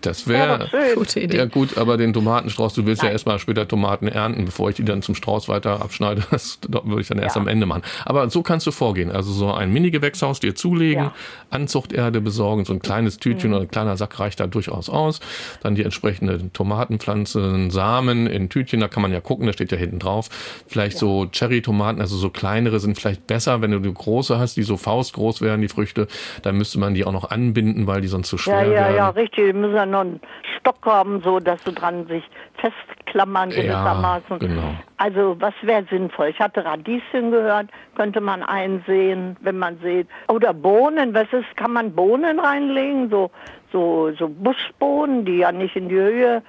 [0.02, 0.96] Das Wäre schön.
[0.96, 1.38] Gute Idee.
[1.38, 3.14] Ja gut, aber den Tomatenstrauß, du willst ja Nein.
[3.14, 6.24] erstmal später Tomaten ernten, bevor ich die dann zum Strauß weiter abschneide.
[6.32, 7.42] Das würde ich dann erst Ja.
[7.42, 7.82] am Ende machen.
[8.06, 9.12] Aber so kannst du vorgehen.
[9.12, 11.14] Also so ein Mini-Gewächshaus dir zulegen, Ja.
[11.50, 15.20] Anzuchterde besorgen, so ein kleines Tütchen oder ein kleiner Sack reicht da durchaus aus.
[15.64, 19.78] Dann die entsprechende Tomatenpflanze, Samen in Tütchen, da kann man ja gucken, da steht ja
[19.78, 20.30] hinten drauf.
[20.68, 24.64] Vielleicht so Cherry-Tomaten, also so kleinere sind vielleicht besser, wenn du die große hast, die
[24.64, 26.08] so faustgroß wären, die Früchte,
[26.42, 28.96] dann müsste man die auch noch anbinden, weil die sonst zu Ja, schwer ja, werden.
[28.96, 29.46] ja, richtig.
[29.48, 30.20] Die müssen ja noch einen
[30.60, 32.24] Stock haben, so dass sie dran sich
[32.58, 34.40] festklammern gewissermaßen.
[34.40, 34.76] genau.
[34.98, 36.30] Also was wäre sinnvoll?
[36.30, 40.08] Ich hatte Radieschen gehört, könnte man einsehen, wenn man sieht.
[40.28, 43.10] Oder Bohnen, was ist, kann man Bohnen reinlegen?
[43.10, 43.32] So,
[43.72, 46.42] so, so Buschbohnen, die ja nicht in die Höhe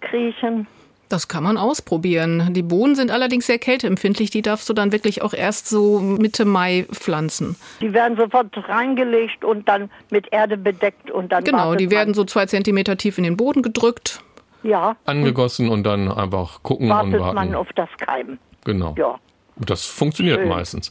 [0.00, 0.66] kriechen.
[1.08, 2.52] Das kann man ausprobieren.
[2.54, 4.30] Die Bohnen sind allerdings sehr kälteempfindlich.
[4.30, 7.56] Die darfst du dann wirklich auch erst so Mitte Mai pflanzen.
[7.80, 12.24] Die werden sofort reingelegt und dann mit Erde bedeckt und dann Genau, die werden so
[12.24, 14.23] zwei Zentimeter tief in den Boden gedrückt.
[14.64, 17.34] Ja, angegossen und dann einfach gucken und wartet warten.
[17.36, 18.38] man auf das Keimen.
[18.64, 18.94] Genau.
[18.98, 19.16] Ja.
[19.56, 20.48] Das funktioniert Schön.
[20.48, 20.90] meistens.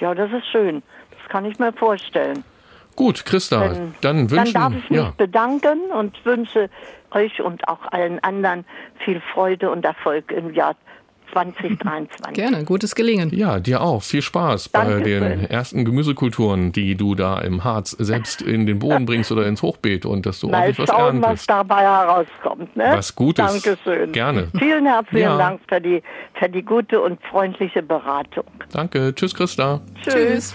[0.00, 0.82] Ja, das ist schön.
[1.10, 2.42] Das kann ich mir vorstellen.
[2.96, 6.68] Gut, Christa, Dann- dann Dann wünschen darf ich mich ja, bedanken und wünsche
[7.12, 8.64] euch und auch allen anderen
[9.04, 10.74] viel Freude und Erfolg im Jahr
[11.32, 12.32] 2023.
[12.34, 13.30] Gerne, gutes Gelingen.
[13.34, 15.20] ja, dir auch viel Spaß bei Dankeschön.
[15.40, 19.62] den ersten Gemüsekulturen, die du da im Harz selbst in den Boden bringst oder ins
[19.62, 21.50] Hochbeet und dass du Mal ordentlich was schauen, was erntest.
[21.50, 22.76] dabei herauskommt.
[22.76, 22.84] Ne?
[22.92, 23.62] Was Gutes.
[23.62, 24.12] Dankeschön.
[24.12, 24.48] Gerne.
[24.58, 25.38] Vielen herzlichen Ja.
[25.38, 26.02] Dank für die,
[26.34, 28.44] für die gute und freundliche Beratung.
[28.72, 29.80] Danke, tschüss Christa.
[30.02, 30.54] Tschüss.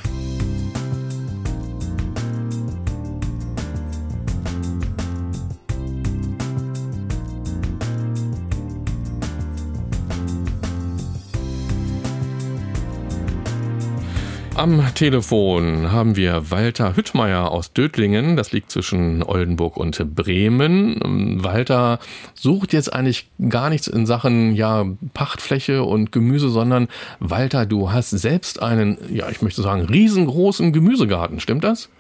[14.65, 18.35] Am Telefon haben wir Walter Hüttmeier aus Dötlingen.
[18.35, 21.37] Das liegt zwischen Oldenburg und Bremen.
[21.43, 21.99] Walter
[22.33, 26.87] sucht jetzt eigentlich gar nichts in Sachen ja, Pachtfläche und Gemüse, sondern
[27.19, 31.39] Walter, du hast selbst einen, ja, ich möchte sagen, riesengroßen Gemüsegarten.
[31.39, 31.91] Stimmt das?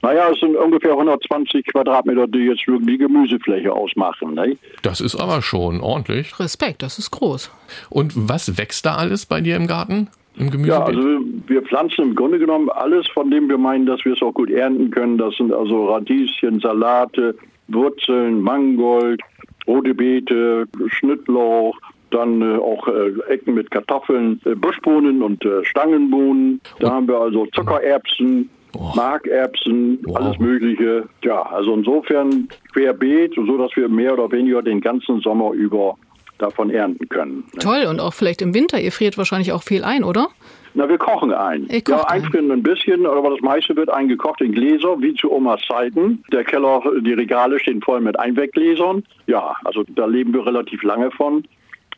[0.00, 4.34] Naja, es sind ungefähr 120 Quadratmeter, die jetzt wirklich die Gemüsefläche ausmachen.
[4.34, 4.56] Ne?
[4.82, 6.38] Das ist aber schon ordentlich.
[6.38, 7.50] Respekt, das ist groß.
[7.90, 10.06] Und was wächst da alles bei dir im Garten?
[10.38, 10.66] Im Gemüsebeet?
[10.68, 14.22] Ja, also wir pflanzen im Grunde genommen alles, von dem wir meinen, dass wir es
[14.22, 15.18] auch gut ernten können.
[15.18, 17.36] Das sind also Radieschen, Salate,
[17.68, 19.20] Wurzeln, Mangold,
[19.66, 21.76] rote Beete, Schnittlauch,
[22.10, 26.60] dann äh, auch äh, Ecken mit Kartoffeln, äh, Buschbohnen und äh, Stangenbohnen.
[26.80, 28.92] Da haben wir also Zuckererbsen, oh.
[28.96, 30.16] Markerbsen, wow.
[30.16, 31.04] alles Mögliche.
[31.22, 35.96] Ja, also insofern querbeet, so dass wir mehr oder weniger den ganzen Sommer über
[36.38, 37.44] davon ernten können.
[37.60, 38.80] Toll, und auch vielleicht im Winter.
[38.80, 40.28] Ihr friert wahrscheinlich auch viel ein, oder?
[40.74, 41.68] Na, wir kochen ein.
[41.88, 46.22] ja, einfrieren ein bisschen, aber das meiste wird eingekocht in Gläser, wie zu Omas Zeiten.
[46.32, 49.02] Der Keller, die Regale stehen voll mit Einweggläsern.
[49.26, 51.44] Ja, also da leben wir relativ lange von.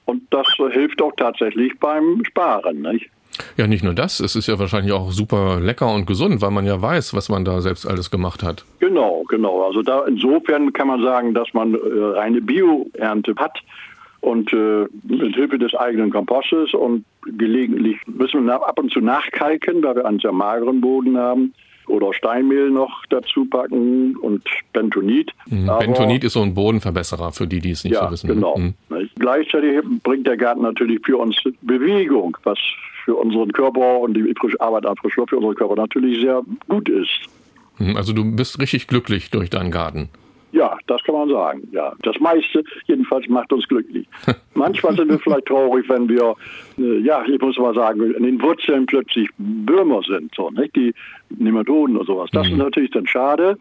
[0.06, 3.10] Und das hilft auch tatsächlich beim Sparen, nicht?
[3.56, 6.66] Ja, nicht nur das, es ist ja wahrscheinlich auch super lecker und gesund, weil man
[6.66, 8.64] ja weiß, was man da selbst alles gemacht hat.
[8.80, 9.62] Genau, genau.
[9.62, 13.58] Also da insofern kann man sagen, dass man äh, reine Bio-Ernte hat
[14.20, 19.82] und äh, mit Hilfe des eigenen Kompostes und gelegentlich müssen wir ab und zu nachkalken,
[19.82, 21.54] weil wir einen sehr mageren Boden haben
[21.86, 25.32] oder Steinmehl noch dazu packen und Bentonit.
[25.46, 25.66] Mhm.
[25.78, 28.28] Bentonit ist so ein Bodenverbesserer für die, die es nicht ja, so wissen.
[28.28, 28.56] Genau.
[28.56, 28.74] Mhm.
[29.18, 32.58] Gleichzeitig bringt der Garten natürlich für uns Bewegung, was
[33.04, 37.10] für unseren Körper und die Arbeit an Frischluft für unseren Körper natürlich sehr gut ist.
[37.78, 40.10] Mhm, also du bist richtig glücklich durch deinen Garten.
[40.60, 41.66] Ja, das kann man sagen.
[41.72, 44.06] Ja, das meiste jedenfalls macht uns glücklich.
[44.54, 46.34] Manchmal sind wir vielleicht traurig, wenn wir,
[46.78, 50.76] äh, ja, ich muss mal sagen, in den Wurzeln plötzlich Würmer sind, so, nicht?
[50.76, 50.92] Die
[51.30, 52.28] Nematoden und sowas.
[52.34, 52.52] Das mhm.
[52.52, 53.56] ist natürlich dann schade.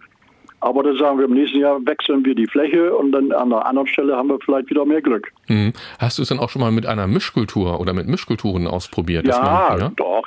[0.61, 3.65] Aber dann sagen wir, im nächsten Jahr wechseln wir die Fläche und dann an einer
[3.65, 5.31] anderen Stelle haben wir vielleicht wieder mehr Glück.
[5.47, 5.73] Mhm.
[5.99, 9.25] Hast du es dann auch schon mal mit einer Mischkultur oder mit Mischkulturen ausprobiert?
[9.25, 9.91] Ja, man, ja?
[9.95, 10.23] doch.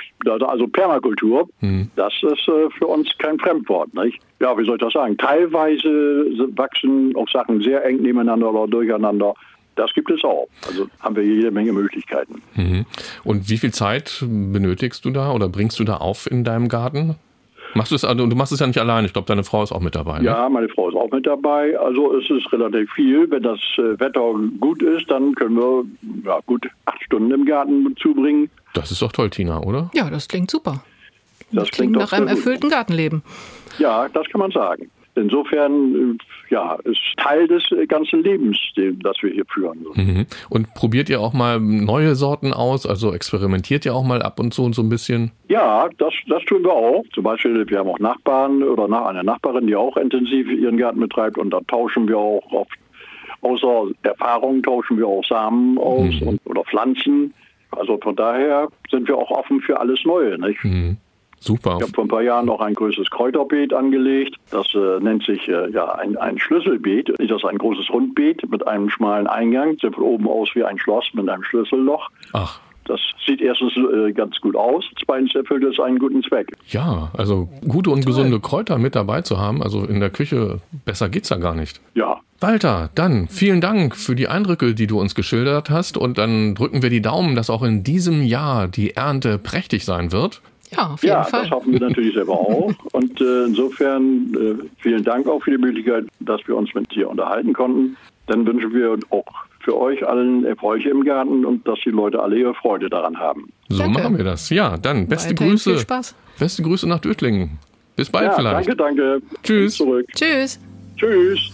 [0.46, 1.90] Also Permakultur, mhm.
[1.96, 3.92] das ist äh, für uns kein Fremdwort.
[3.94, 4.20] Nicht?
[4.40, 5.16] Ja, wie soll ich das sagen?
[5.18, 5.88] Teilweise
[6.56, 9.34] wachsen auch Sachen sehr eng nebeneinander oder durcheinander.
[9.74, 10.48] Das gibt es auch.
[10.66, 12.42] Also haben wir jede Menge Möglichkeiten.
[12.54, 12.84] Mhm.
[13.24, 17.16] Und wie viel Zeit benötigst du da oder bringst du da auf in deinem Garten?
[17.74, 19.06] Machst du es, also, du machst es ja nicht alleine.
[19.06, 20.18] Ich glaube, deine Frau ist auch mit dabei.
[20.18, 20.26] Ne?
[20.26, 21.78] Ja, meine Frau ist auch mit dabei.
[21.78, 23.30] Also es ist relativ viel.
[23.30, 25.85] Wenn das äh, Wetter gut ist, dann können wir
[26.24, 28.50] ja, gut acht Stunden im Garten zubringen.
[28.74, 29.90] Das ist doch toll, Tina, oder?
[29.94, 30.85] Ja, das klingt super.
[31.50, 32.70] Das, das klingt, klingt nach einem erfüllten.
[32.70, 33.22] Gartenleben.
[33.78, 34.90] Ja, das kann man sagen.
[35.14, 36.16] Insofern,
[36.51, 38.59] äh, ja, ist Teil des ganzen Lebens,
[39.03, 39.85] das wir hier führen.
[39.94, 40.27] Mhm.
[40.48, 42.87] Und probiert ihr auch mal neue Sorten aus?
[42.87, 45.31] Also experimentiert ihr auch mal ab und zu und so ein bisschen?
[45.48, 47.05] Ja, das, das tun wir auch.
[47.12, 51.01] Zum Beispiel, wir haben auch Nachbarn oder nach eine Nachbarin, die auch intensiv ihren Garten
[51.01, 52.79] betreibt und da tauschen wir auch oft,
[53.42, 56.29] außer Erfahrung tauschen wir auch Samen aus mhm.
[56.29, 57.35] und, oder Pflanzen.
[57.70, 60.38] Also von daher sind wir auch offen für alles Neue.
[60.38, 60.64] Nicht?
[60.64, 60.96] Mhm.
[61.42, 61.76] Super.
[61.78, 64.37] Ich habe vor ein paar Jahren noch ein größeres Kräuterbeet angelegt.
[64.50, 67.09] Das äh, nennt sich äh, ja ein, ein Schlüsselbeet.
[67.18, 69.76] Das ist ein großes Rundbeet mit einem schmalen Eingang.
[69.81, 72.09] Sieht von oben aus wie ein Schloss mit einem Schlüsselloch.
[72.33, 72.61] Ach.
[72.85, 76.48] Das sieht erstens äh, ganz gut aus, zweitens erfüllt es einen guten Zweck.
[76.68, 81.09] Ja, also gute und gesunde Kräuter mit dabei zu haben, also in der Küche, besser
[81.09, 81.81] geht's ja gar nicht.
[81.94, 82.18] Ja.
[82.40, 86.83] Walter, dann vielen Dank für die Eindrücke, die du uns geschildert hast und dann drücken
[86.83, 90.42] wir die Daumen, dass auch in diesem Jahr die Ernte prächtig sein wird.
[90.72, 91.42] Ja, auf jeden ja, Fall.
[91.42, 92.72] das hoffen wir natürlich selber auch.
[92.92, 97.08] Und äh, insofern äh, vielen Dank auch für die Möglichkeit, dass wir uns mit dir
[97.08, 97.96] unterhalten konnten.
[98.26, 99.24] Dann wünschen wir auch
[99.61, 103.52] für euch allen Erfreuliche im Garten und dass die Leute alle ihre Freude daran haben.
[103.68, 104.00] So danke.
[104.00, 104.50] machen wir das.
[104.50, 105.70] Ja, dann beste Weiterhin Grüße.
[105.70, 106.14] Viel Spaß.
[106.38, 107.58] Beste Grüße nach Dötlingen.
[107.96, 108.68] Bis bald ja, vielleicht.
[108.68, 109.22] Danke, danke.
[109.42, 109.76] Tschüss.
[109.76, 110.06] Zurück.
[110.14, 110.58] Tschüss.
[110.96, 111.52] Tschüss.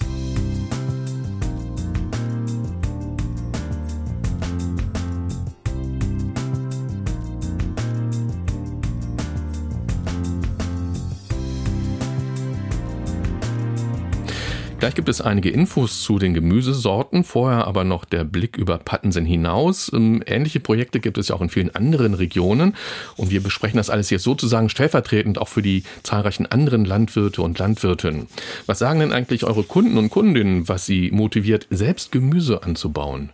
[14.88, 19.26] Gleich gibt es einige Infos zu den Gemüsesorten, vorher aber noch der Blick über Pattensen
[19.26, 19.92] hinaus.
[19.92, 22.74] Ähm, ähnliche Projekte gibt es ja auch in vielen anderen Regionen
[23.18, 27.58] und wir besprechen das alles jetzt sozusagen stellvertretend auch für die zahlreichen anderen Landwirte und
[27.58, 28.28] Landwirtinnen.
[28.64, 33.28] Was sagen denn eigentlich eure Kunden und Kundinnen, was sie motiviert, selbst Gemüse anzubauen?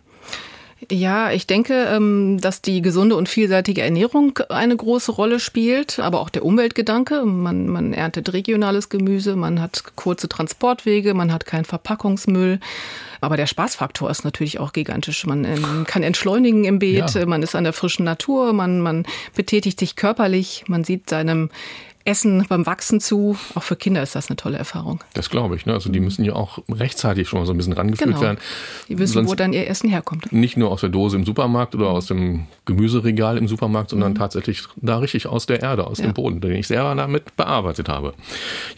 [0.91, 6.19] Ja, ich denke, ähm, dass die gesunde und vielseitige Ernährung eine große Rolle spielt, aber
[6.19, 7.23] auch der Umweltgedanke.
[7.25, 12.59] Man, man erntet regionales Gemüse, man hat kurze Transportwege, man hat keinen Verpackungsmüll.
[13.21, 15.25] Aber der Spaßfaktor ist natürlich auch gigantisch.
[15.25, 17.25] Man ähm, kann entschleunigen im Beet, ja.
[17.25, 21.49] man ist an der frischen Natur, man, man betätigt sich körperlich, man sieht seinem
[22.05, 23.35] Essen beim Wachsen zu.
[23.55, 25.03] Auch für Kinder ist das eine tolle Erfahrung.
[25.13, 25.65] Das glaube ich.
[25.65, 25.73] Ne?
[25.73, 28.21] Also die müssen ja auch rechtzeitig schon mal so ein bisschen rangeführt genau.
[28.21, 28.37] werden.
[28.87, 30.31] Die wissen, Sonst wo dann ihr Essen herkommt.
[30.31, 34.17] Nicht nur aus der Dose im Supermarkt oder aus dem Gemüseregal im Supermarkt, sondern mhm.
[34.17, 36.05] tatsächlich da richtig aus der Erde, aus ja.
[36.05, 38.13] dem Boden, den ich selber damit bearbeitet habe.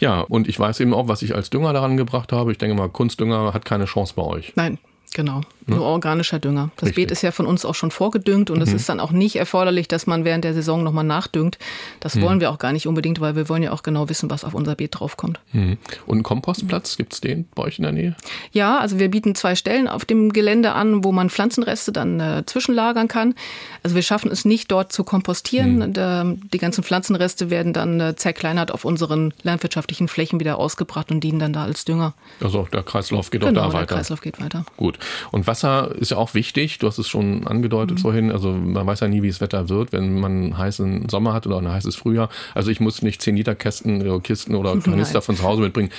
[0.00, 2.50] Ja, und ich weiß eben auch, was ich als Dünger daran gebracht habe.
[2.50, 4.54] Ich denke mal, Kunstdünger hat keine Chance bei euch.
[4.56, 4.78] Nein,
[5.14, 6.70] Genau, nur organischer Dünger.
[6.76, 7.08] Das Richtig.
[7.08, 8.62] Beet ist ja von uns auch schon vorgedüngt und mhm.
[8.62, 11.58] es ist dann auch nicht erforderlich, dass man während der Saison nochmal nachdüngt.
[12.00, 12.22] Das mhm.
[12.22, 14.54] wollen wir auch gar nicht unbedingt, weil wir wollen ja auch genau wissen, was auf
[14.54, 15.40] unser Beet draufkommt.
[15.52, 15.78] Mhm.
[16.06, 18.16] Und einen Kompostplatz, gibt es den bei euch in der Nähe?
[18.52, 22.44] Ja, also wir bieten zwei Stellen auf dem Gelände an, wo man Pflanzenreste dann äh,
[22.46, 23.34] zwischenlagern kann.
[23.82, 25.76] Also wir schaffen es nicht, dort zu kompostieren.
[25.78, 25.92] Mhm.
[25.92, 31.20] Die, die ganzen Pflanzenreste werden dann äh, zerkleinert auf unseren landwirtschaftlichen Flächen wieder ausgebracht und
[31.20, 32.14] dienen dann da als Dünger.
[32.40, 33.86] Also der Kreislauf geht genau, auch da weiter.
[33.86, 34.64] der Kreislauf geht weiter.
[34.76, 34.97] Gut.
[35.30, 36.78] Und Wasser ist ja auch wichtig.
[36.78, 38.02] Du hast es schon angedeutet mhm.
[38.02, 38.32] vorhin.
[38.32, 41.46] Also man weiß ja nie, wie das Wetter wird, wenn man einen heißen Sommer hat
[41.46, 42.28] oder ein heißes Frühjahr.
[42.54, 45.90] Also ich muss nicht 10 Liter Kästen oder Kisten oder Kanister von zu Hause mitbringen.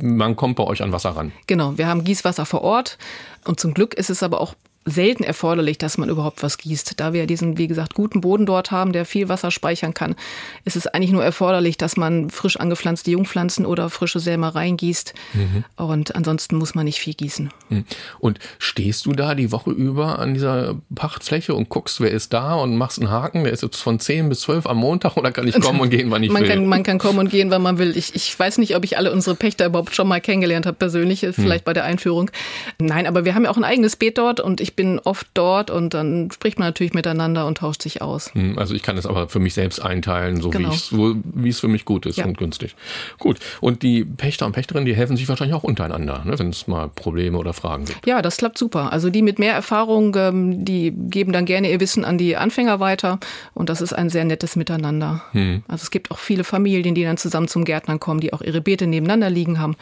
[0.00, 1.32] Man kommt bei euch an Wasser ran.
[1.46, 1.76] Genau.
[1.78, 2.98] Wir haben Gießwasser vor Ort.
[3.44, 4.54] Und zum Glück ist es aber auch
[4.86, 6.98] selten erforderlich, dass man überhaupt was gießt.
[6.98, 10.14] Da wir diesen, wie gesagt, guten Boden dort haben, der viel Wasser speichern kann,
[10.64, 15.12] ist es eigentlich nur erforderlich, dass man frisch angepflanzte Jungpflanzen oder frische Säme reingießt.
[15.34, 15.64] Mhm.
[15.76, 17.50] Und ansonsten muss man nicht viel gießen.
[17.68, 17.84] Mhm.
[18.20, 22.54] Und stehst du da die Woche über an dieser Pachtfläche und guckst, wer ist da
[22.54, 23.42] und machst einen Haken?
[23.42, 26.10] Der ist jetzt von 10 bis 12 am Montag oder kann ich kommen und gehen,
[26.12, 26.48] wann ich man will?
[26.48, 27.96] Kann, man kann kommen und gehen, wann man will.
[27.96, 31.22] Ich, ich weiß nicht, ob ich alle unsere Pächter überhaupt schon mal kennengelernt habe, persönlich,
[31.22, 31.32] mhm.
[31.32, 31.66] vielleicht mhm.
[31.66, 32.30] bei der Einführung.
[32.78, 35.70] Nein, aber wir haben ja auch ein eigenes Beet dort und ich bin oft dort
[35.70, 38.32] und dann spricht man natürlich miteinander und tauscht sich aus.
[38.34, 40.70] Hm, also ich kann es aber für mich selbst einteilen, so genau.
[40.70, 42.26] wie es für mich gut ist ja.
[42.26, 42.76] und günstig.
[43.18, 43.38] Gut.
[43.60, 46.88] Und die Pächter und Pächterinnen, die helfen sich wahrscheinlich auch untereinander, ne, wenn es mal
[46.88, 48.06] Probleme oder Fragen gibt.
[48.06, 48.92] Ja, das klappt super.
[48.92, 52.78] Also die mit mehr Erfahrung, ähm, die geben dann gerne ihr Wissen an die Anfänger
[52.78, 53.18] weiter
[53.54, 55.22] und das ist ein sehr nettes Miteinander.
[55.32, 55.62] Hm.
[55.68, 58.60] Also es gibt auch viele Familien, die dann zusammen zum Gärtnern kommen, die auch ihre
[58.60, 59.76] Beete nebeneinander liegen haben.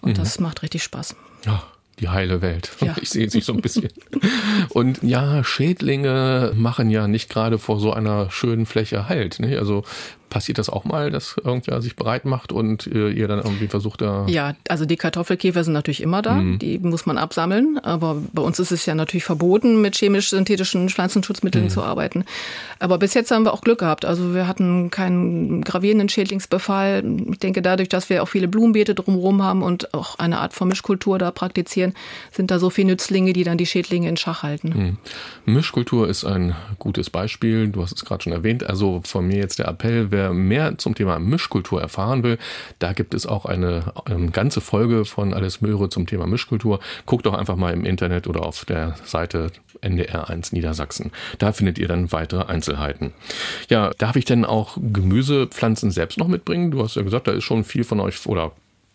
[0.00, 0.14] Und mhm.
[0.22, 1.16] das macht richtig Spaß.
[1.46, 1.62] Ja,
[2.00, 2.70] die heile Welt.
[2.80, 2.94] Ja.
[3.02, 3.88] Ich sehe sie so ein bisschen.
[4.70, 9.40] Und ja, Schädlinge machen ja nicht gerade vor so einer schönen Fläche Halt.
[9.40, 9.58] Ne?
[9.58, 9.84] Also
[10.34, 14.00] Passiert das auch mal, dass irgendwer sich bereit macht und äh, ihr dann irgendwie versucht
[14.00, 14.26] da.
[14.26, 16.34] Ja, also die Kartoffelkäfer sind natürlich immer da.
[16.34, 16.58] Mhm.
[16.58, 17.78] Die muss man absammeln.
[17.78, 21.68] Aber bei uns ist es ja natürlich verboten, mit chemisch-synthetischen Pflanzenschutzmitteln mhm.
[21.68, 22.24] zu arbeiten.
[22.80, 24.04] Aber bis jetzt haben wir auch Glück gehabt.
[24.04, 27.04] Also wir hatten keinen gravierenden Schädlingsbefall.
[27.30, 30.66] Ich denke, dadurch, dass wir auch viele Blumenbeete drumherum haben und auch eine Art von
[30.66, 31.94] Mischkultur da praktizieren,
[32.32, 34.98] sind da so viele Nützlinge, die dann die Schädlinge in Schach halten.
[35.46, 35.54] Mhm.
[35.54, 37.68] Mischkultur ist ein gutes Beispiel.
[37.68, 38.68] Du hast es gerade schon erwähnt.
[38.68, 42.38] Also von mir jetzt der Appell, wer mehr zum Thema Mischkultur erfahren will,
[42.78, 46.80] da gibt es auch eine, eine ähm, ganze Folge von Alles Möhre zum Thema Mischkultur.
[47.06, 49.50] Guckt doch einfach mal im Internet oder auf der Seite
[49.82, 51.12] NDR1 Niedersachsen.
[51.38, 53.12] Da findet ihr dann weitere Einzelheiten.
[53.68, 56.70] Ja, darf ich denn auch Gemüsepflanzen selbst noch mitbringen?
[56.70, 58.52] Du hast ja gesagt, da ist schon viel von euch oder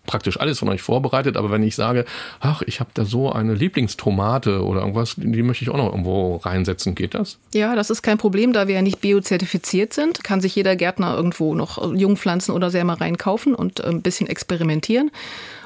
[0.10, 2.04] praktisch alles von euch vorbereitet, aber wenn ich sage,
[2.40, 6.38] ach, ich habe da so eine Lieblingstomate oder irgendwas, die möchte ich auch noch irgendwo
[6.38, 7.38] reinsetzen, geht das?
[7.54, 11.16] Ja, das ist kein Problem, da wir ja nicht biozertifiziert sind, kann sich jeder Gärtner
[11.16, 15.12] irgendwo noch Jungpflanzen oder Sämereien kaufen und ein bisschen experimentieren.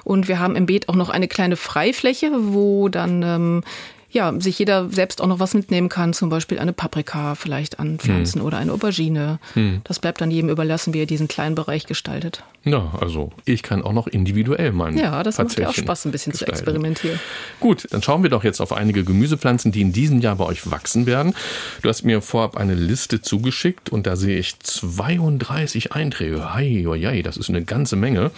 [0.04, 3.64] Und wir haben im Beet auch noch eine kleine Freifläche, wo dann ähm,
[4.14, 8.42] ja, sich jeder selbst auch noch was mitnehmen kann, zum Beispiel eine Paprika vielleicht anpflanzen
[8.42, 8.48] hm.
[8.48, 9.40] oder eine Aubergine.
[9.54, 9.82] Hm.
[9.84, 12.44] Das bleibt dann jedem überlassen, wie er diesen kleinen Bereich gestaltet.
[12.66, 14.98] Ja, also ich kann auch noch individuell meinen.
[14.98, 16.56] Ja, das macht ja auch Spaß, ein bisschen gestalten.
[16.56, 17.20] zu experimentieren.
[17.60, 20.72] Gut, dann schauen wir doch jetzt auf einige Gemüsepflanzen, die in diesem Jahr bei euch
[20.72, 21.34] wachsen werden.
[21.82, 26.54] Du hast mir vorab eine Liste zugeschickt und da sehe ich 32 Einträge.
[26.54, 28.32] Hei, hei, das ist eine ganze Menge.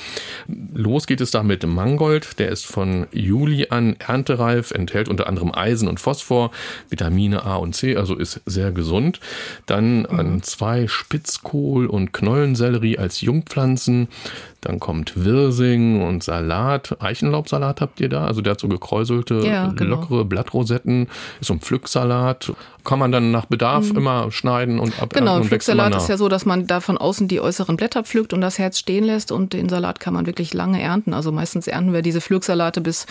[0.74, 2.40] Los geht es da mit Mangold.
[2.40, 6.52] Der ist von Juli an erntereif, enthält unter anderem Eisen und Phosphor,
[6.90, 9.20] Vitamine A und C, also ist sehr gesund.
[9.66, 10.20] Dann mhm.
[10.20, 14.08] an zwei Spitzkohl und Knollensellerie als Jungpflanzen.
[14.62, 16.98] Dann kommt Wirsing und Salat.
[17.00, 18.26] Eichenlaubsalat habt ihr da?
[18.26, 19.98] Also der hat so gekräuselte, ja, genau.
[19.98, 21.08] lockere Blattrosetten.
[21.40, 22.52] Ist so ein Pflücksalat.
[22.84, 23.98] Kann man dann nach Bedarf mhm.
[23.98, 25.14] immer schneiden und ab.
[25.14, 28.34] Genau, ein Pflücksalat ist ja so, dass man da von außen die äußeren Blätter pflückt
[28.34, 31.14] und das Herz stehen lässt und den Salat kann man wirklich lange ernten.
[31.14, 33.06] Also meistens ernten wir diese Pflücksalate bis,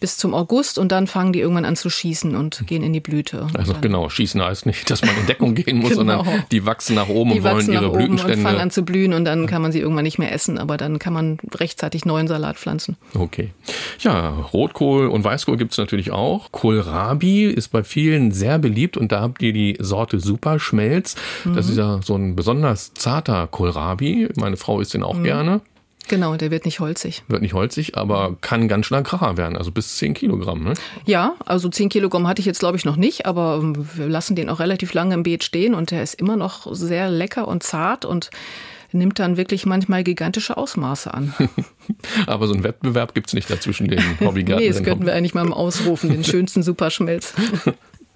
[0.00, 3.00] bis zum August und dann fangen die irgendwann an zu schießen und gehen in die
[3.00, 3.46] Blüte.
[3.54, 6.22] Also genau, schießen heißt nicht, dass man in Deckung gehen muss, Genau.
[6.24, 8.38] sondern die wachsen nach oben Die und wollen ihre und Blütenstände.
[8.42, 10.98] fangen an zu blühen und dann kann man sie irgendwann nicht mehr essen, aber dann
[10.98, 12.96] kann man rechtzeitig neuen Salat pflanzen.
[13.14, 13.50] Okay.
[14.00, 16.50] Ja, Rotkohl und Weißkohl gibt's natürlich auch.
[16.52, 21.16] Kohlrabi ist bei vielen sehr beliebt und da habt ihr die Sorte Superschmelz.
[21.44, 21.72] Das Mhm.
[21.72, 24.28] ist ja so ein besonders zarter Kohlrabi.
[24.36, 25.06] Meine Frau isst den Mhm.
[25.06, 25.60] auch gerne.
[26.08, 27.22] Genau, der wird nicht holzig.
[27.28, 29.56] Wird nicht holzig, aber kann ganz schön Kracher werden.
[29.56, 30.64] Also bis 10 Kilogramm.
[30.64, 30.74] Ne?
[31.04, 34.34] Ja, also 10 Kilogramm hatte ich jetzt glaube ich noch nicht, aber ähm, wir lassen
[34.34, 37.62] den auch relativ lange im Beet stehen und der ist immer noch sehr lecker und
[37.62, 38.30] zart und
[38.92, 41.34] nimmt dann wirklich manchmal gigantische Ausmaße an.
[42.26, 44.58] Aber so einen Wettbewerb gibt's nicht dazwischen den Hobbygärtnern.
[44.58, 47.34] nee, das könnten wir eigentlich mal ausrufen, den schönsten Superschmelz.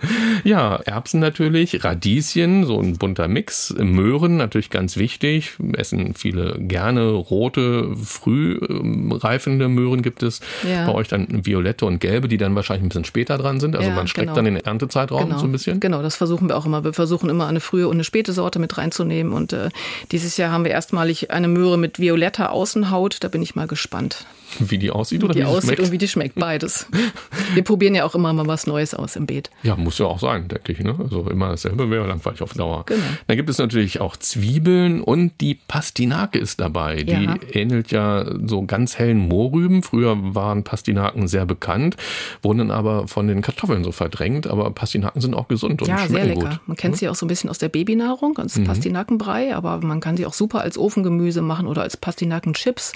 [0.44, 7.10] Ja, Erbsen natürlich, Radieschen, so ein bunter Mix, Möhren natürlich ganz wichtig, essen viele gerne,
[7.10, 10.40] rote, früh ähm, reifende Möhren gibt es.
[10.68, 10.86] Ja.
[10.86, 13.74] Bei euch dann violette und gelbe, die dann wahrscheinlich ein bisschen später dran sind.
[13.76, 14.36] Also Ja, man streckt genau.
[14.36, 15.38] dann den Erntezeitraum Genau.
[15.38, 15.80] so ein bisschen.
[15.80, 16.84] Genau, das versuchen wir auch immer.
[16.84, 19.32] Wir versuchen immer eine frühe und eine späte Sorte mit reinzunehmen.
[19.32, 19.70] Und äh,
[20.12, 23.18] dieses Jahr haben wir erstmalig eine Möhre mit violetter Außenhaut.
[23.20, 24.26] Da bin ich mal gespannt,
[24.70, 25.82] Wie die aussieht oder wie wie die sie aussieht schmeckt.
[25.82, 26.34] und wie die schmeckt.
[26.36, 26.86] Beides.
[27.54, 29.50] Wir probieren ja auch immer mal was Neues aus im Beet.
[29.62, 30.80] Ja, muss ja auch sein, denke ich.
[30.80, 30.94] Ne?
[30.98, 32.84] Also immer dasselbe wäre langweilig auf Dauer.
[32.86, 33.00] Genau.
[33.26, 37.02] Dann gibt es natürlich auch Zwiebeln und die Pastinake ist dabei.
[37.02, 37.36] Die Ja.
[37.52, 39.82] ähnelt ja so ganz hellen Mohrrüben.
[39.82, 41.96] Früher waren Pastinaken sehr bekannt,
[42.42, 44.46] wurden dann aber von den Kartoffeln so verdrängt.
[44.46, 46.48] Aber Pastinaken sind auch gesund und Ja, sehr schmecken lecker.
[46.50, 46.60] gut.
[46.68, 50.16] Man kennt sie auch so ein bisschen aus der Babynahrung, als Pastinakenbrei, aber man kann
[50.16, 52.92] sie auch super als Ofengemüse machen oder als Pastinakenchips.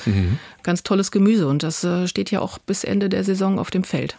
[0.63, 3.85] Ganz tolles Gemüse und das äh, steht ja auch bis Ende der Saison auf dem
[3.85, 4.17] Feld.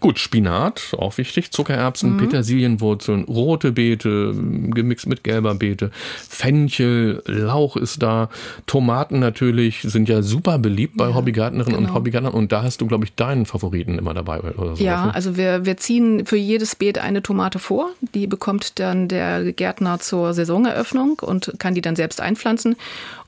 [0.00, 1.50] Gut, Spinat, auch wichtig.
[1.50, 2.18] Zuckererbsen, Mhm.
[2.18, 4.34] Petersilienwurzeln, rote Beete,
[4.70, 5.90] gemixt mit gelber Beete,
[6.28, 8.28] Fenchel, Lauch ist da,
[8.66, 11.96] Tomaten natürlich sind ja super beliebt bei Hobbygärtnerinnen und genau.
[11.96, 14.74] Hobbygärtnern und da hast du, glaube ich, deinen Favoriten immer dabei oder.
[14.74, 15.14] Ja, ne?
[15.14, 17.90] also wir, wir ziehen für jedes Beet eine Tomate vor.
[18.14, 22.76] Die bekommt dann der Gärtner zur Saisoneröffnung und kann die dann selbst einpflanzen.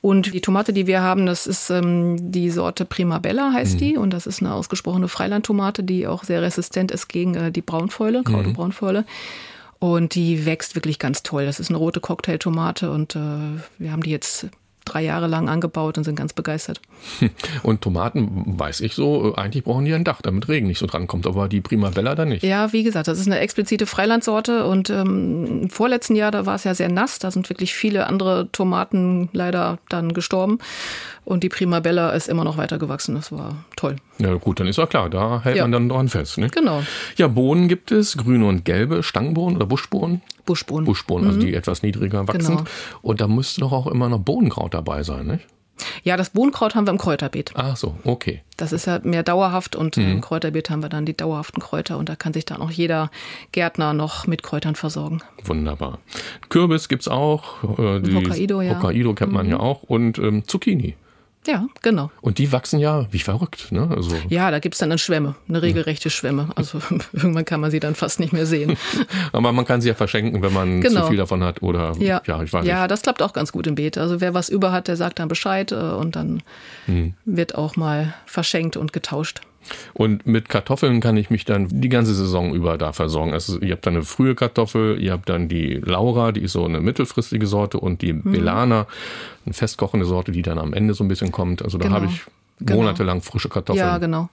[0.01, 3.97] Und die Tomate, die wir haben, das ist ähm, die Sorte Primabella heißt die.
[3.97, 8.23] Und das ist eine ausgesprochene Freilandtomate, die auch sehr resistent ist gegen äh, die Braunfäule,
[8.23, 9.05] Kraut- und Braunfäule.
[9.79, 11.45] Und die wächst wirklich ganz toll.
[11.45, 13.19] Das ist eine rote Cocktailtomate und äh,
[13.77, 14.47] wir haben die jetzt
[14.87, 16.81] drei Jahre lang angebaut und sind ganz begeistert.
[17.63, 20.87] Und Tomaten, weiß ich so, äh, eigentlich brauchen die ein Dach, damit Regen nicht so
[20.87, 22.43] dran kommt, aber die Primabella dann nicht.
[22.43, 26.55] Ja, wie gesagt, das ist eine explizite Freilandsorte und ähm, im vorletzten Jahr, da war
[26.55, 30.59] es ja sehr nass, da sind wirklich viele andere Tomaten leider dann gestorben
[31.27, 33.15] und die Primabella ist immer noch weiter gewachsen.
[33.15, 33.97] Das war toll.
[34.17, 35.63] Ja gut, dann ist ja klar, da hält Ja.
[35.65, 36.37] man dann dran fest.
[36.37, 36.47] Ne?
[36.47, 36.83] Genau.
[37.17, 40.21] Ja, Bohnen gibt es, grüne und gelbe, Stangenbohnen oder Buschbohnen.
[40.45, 40.85] Buschbohnen.
[40.85, 42.55] Buschbohnen, also die etwas niedriger wachsen.
[42.57, 42.69] Genau.
[43.01, 45.45] Und da müsste doch auch immer noch Bohnenkraut dabei sein, nicht?
[46.03, 47.51] Ja, das Bohnenkraut haben wir im Kräuterbeet.
[47.55, 48.41] Ach so, okay.
[48.55, 52.07] Das ist ja mehr dauerhaft und im Kräuterbeet haben wir dann die dauerhaften Kräuter und
[52.09, 53.11] da kann sich dann auch jeder
[53.51, 55.19] Gärtner noch mit Kräutern versorgen.
[55.43, 55.99] Wunderbar.
[56.49, 57.63] Kürbis gibt's auch.
[57.77, 58.77] Äh, die Hokkaido, ja.
[58.77, 59.83] Hokkaido kennt man ja auch.
[59.83, 60.95] Und ähm, Zucchini.
[61.47, 62.11] Ja, genau.
[62.21, 63.71] Und die wachsen ja wie verrückt.
[63.71, 63.89] Ne?
[63.95, 66.49] Also, Ja, da gibt's dann eine Schwemme, eine regelrechte Schwemme.
[66.55, 66.79] Also
[67.13, 68.77] irgendwann kann man sie dann fast nicht mehr sehen.
[69.31, 71.01] aber man kann sie ja verschenken, wenn man Genau.
[71.03, 71.63] zu viel davon hat.
[71.63, 72.91] Oder Ja, ja ich weiß ja nicht.
[72.91, 73.97] das klappt auch ganz gut im Beet.
[73.97, 76.43] Also wer was über hat, der sagt dann Bescheid äh, und dann
[76.85, 77.13] Hm.
[77.25, 79.41] wird auch mal verschenkt und getauscht.
[79.93, 83.33] Und mit Kartoffeln kann ich mich dann die ganze Saison über da versorgen.
[83.33, 86.65] Also ihr habt dann eine frühe Kartoffel, ihr habt dann die Laura, die ist so
[86.65, 88.31] eine mittelfristige Sorte und die Mhm.
[88.31, 88.87] Belana,
[89.45, 91.61] eine festkochende Sorte, die dann am Ende so ein bisschen kommt.
[91.61, 91.95] Also da Genau.
[91.97, 92.21] habe ich
[92.59, 92.77] Genau.
[92.81, 93.85] monatelang frische Kartoffeln.
[93.85, 94.29] Ja, genau.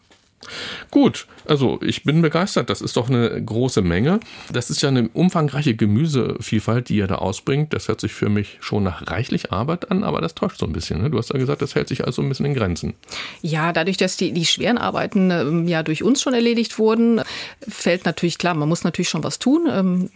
[0.90, 2.70] Gut, also ich bin begeistert.
[2.70, 4.20] Das ist doch eine große Menge.
[4.50, 7.72] Das ist ja eine umfangreiche Gemüsevielfalt, die ihr da ausbringt.
[7.72, 10.72] Das hört sich für mich schon nach reichlich Arbeit an, aber das täuscht so ein
[10.72, 11.02] bisschen.
[11.02, 11.11] Ne?
[11.11, 12.94] Du hast ja gesagt, das hält sich also ein bisschen in Grenzen.
[13.42, 17.20] Ja, dadurch, dass die, die schweren Arbeiten ähm, ja durch uns schon erledigt wurden,
[17.68, 19.68] fällt natürlich klar, man muss natürlich schon was tun.
[19.70, 20.11] Ähm,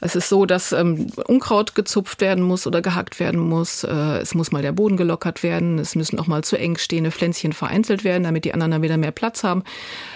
[0.00, 3.84] es ist so, dass ähm, Unkraut gezupft werden muss oder gehackt werden muss.
[3.84, 5.78] Äh, es muss mal der Boden gelockert werden.
[5.78, 8.96] Es müssen auch mal zu eng stehende Pflänzchen vereinzelt werden, damit die anderen dann wieder
[8.96, 9.64] mehr Platz haben.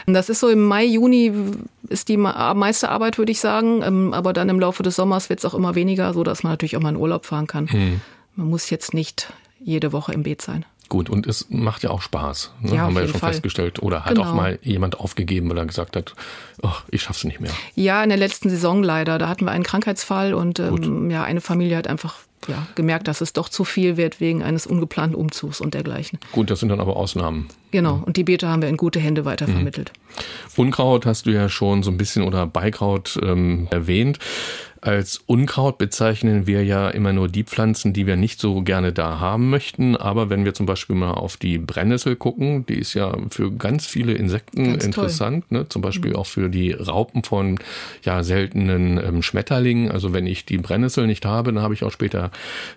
[0.06, 1.32] Das ist so im Mai, Juni
[1.88, 3.82] ist die meiste Arbeit, würde ich sagen.
[3.82, 6.52] Ähm, aber dann im Laufe des Sommers wird es auch immer weniger, so dass man
[6.52, 8.00] natürlich auch mal in Urlaub fahren kann.
[8.36, 10.64] Man muss jetzt nicht jede Woche im Beet sein.
[10.88, 12.52] Gut, und es macht ja auch Spaß.
[12.60, 12.74] Ne?
[12.74, 13.30] Ja, Haben wir ja schon Fall.
[13.32, 13.80] festgestellt.
[13.82, 14.28] Oder hat Genau.
[14.28, 16.14] auch mal jemand aufgegeben, weil er gesagt hat,
[16.62, 17.50] ach, ich schaff's nicht mehr.
[17.74, 19.16] Ja, in der letzten Saison leider.
[19.18, 23.20] Da hatten wir einen Krankheitsfall und ähm, ja, eine Familie hat einfach ja, gemerkt, dass
[23.22, 26.18] es doch zu viel wird wegen eines ungeplanten Umzugs und dergleichen.
[26.32, 27.48] Gut, das sind dann aber Ausnahmen.
[27.72, 29.92] Genau, und die Beete haben wir in gute Hände weitervermittelt.
[29.94, 30.62] Mhm.
[30.66, 34.18] Unkraut hast du ja schon so ein bisschen oder Beikraut ähm, erwähnt.
[34.82, 39.20] Als Unkraut bezeichnen wir ja immer nur die Pflanzen, die wir nicht so gerne da
[39.20, 39.96] haben möchten.
[39.96, 43.86] Aber wenn wir zum Beispiel mal auf die Brennnessel gucken, die ist ja für ganz
[43.86, 45.68] viele Insekten ganz interessant, ne?
[45.68, 46.16] zum Beispiel mhm.
[46.16, 47.60] auch für die Raupen von
[48.02, 49.88] ja seltenen ähm, Schmetterlingen.
[49.88, 52.32] Also wenn ich die Brennnessel nicht habe, dann habe ich auch später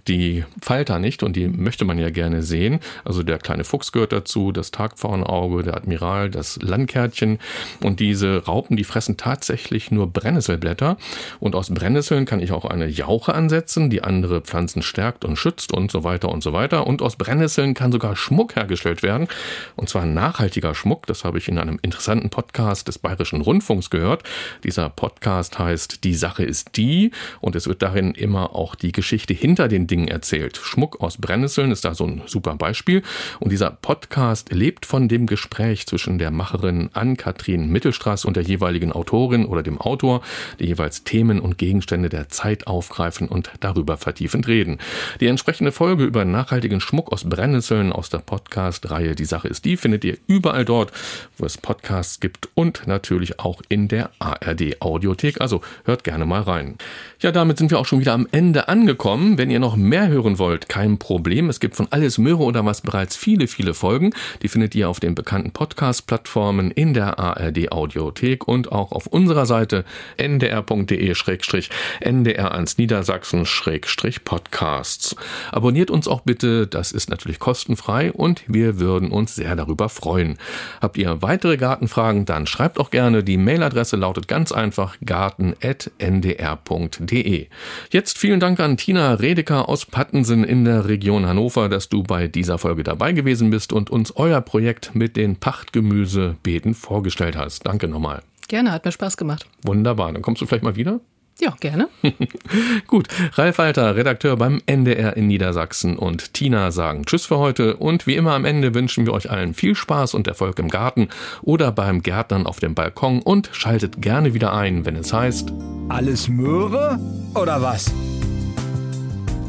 [0.08, 2.82] die Falter nicht und die möchte man ja gerne sehen.
[3.04, 7.40] Also der kleine Fuchs gehört dazu, das Tagpfauenauge, der Admiral, das Landkärtchen
[7.82, 10.98] und diese Raupen, die fressen tatsächlich nur Brennnesselblätter
[11.40, 15.38] und aus Brennnessel Brennnesseln kann ich auch eine Jauche ansetzen, die andere Pflanzen stärkt und
[15.38, 16.86] schützt und so weiter und so weiter.
[16.86, 19.30] Und aus Brennnesseln kann sogar Schmuck hergestellt werden.
[19.78, 21.08] Und zwar nachhaltiger Schmuck.
[21.08, 24.24] Das habe ich in einem interessanten Podcast des Bayerischen Rundfunks gehört.
[24.66, 27.12] Dieser Podcast heißt Die Sache ist die.
[27.40, 30.58] Und es wird darin immer auch die Geschichte hinter den Dingen erzählt.
[30.58, 33.04] Schmuck aus Brennnesseln ist da so ein super Beispiel.
[33.40, 38.92] Und dieser Podcast lebt von dem Gespräch zwischen der Macherin Ann-Kathrin Mittelstraß und der jeweiligen
[38.92, 40.22] Autorin oder dem Autor,
[40.60, 44.80] die jeweils Themen und Gegenstände der Zeit aufgreifen und darüber vertiefend reden.
[45.20, 49.78] Die entsprechende Folge über nachhaltigen Schmuck aus Brennnesseln aus der Podcast-Reihe Die Sache ist die
[49.78, 50.92] findet ihr überall dort,
[51.38, 55.42] wo es Podcasts gibt und natürlich auch in der ARD Audiothek.
[55.42, 56.78] Also hört gerne mal rein.
[57.20, 59.38] Ja, damit sind wir auch schon wieder am Ende angekommen.
[59.38, 61.50] Wenn ihr noch mehr hören wollt, kein Problem.
[61.50, 64.14] Es gibt von Alles Möhre oder was bereits viele, viele Folgen.
[64.42, 69.46] Die findet ihr auf den bekannten Podcast-Plattformen in der ARD Audiothek und auch auf unserer
[69.46, 69.86] Seite
[70.18, 75.16] ndr.de NDR1 Niedersachsen-Podcasts.
[75.52, 80.38] Abonniert uns auch bitte, das ist natürlich kostenfrei und wir würden uns sehr darüber freuen.
[80.82, 83.24] Habt ihr weitere Gartenfragen, dann schreibt auch gerne.
[83.24, 87.48] Die Mailadresse lautet ganz einfach garten.ndr.de.
[87.92, 92.28] Jetzt vielen Dank an Tina Redeker aus Pattensen in der Region Hannover, dass du bei
[92.28, 97.66] dieser Folge dabei gewesen bist und uns euer Projekt mit den Pachtgemüsebeeten vorgestellt hast.
[97.66, 98.22] Danke nochmal.
[98.48, 99.48] Gerne, hat mir Spaß gemacht.
[99.64, 101.00] Wunderbar, dann kommst du vielleicht mal wieder?
[101.40, 101.90] Ja, gerne.
[102.88, 108.08] Gut, Ralf Walter, Redakteur beim NDR in Niedersachsen und Tina sagen Tschüss für heute und
[108.08, 111.10] wie immer am Ende wünschen wir euch allen viel Spaß und Erfolg im Garten
[111.42, 115.52] oder beim Gärtnern auf dem Balkon und schaltet gerne wieder ein, wenn es heißt
[115.90, 117.00] Alles Möhre
[117.34, 117.94] oder was?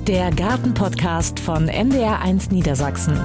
[0.09, 3.21] Der Gartenpodcast von NDR1 Niedersachsen.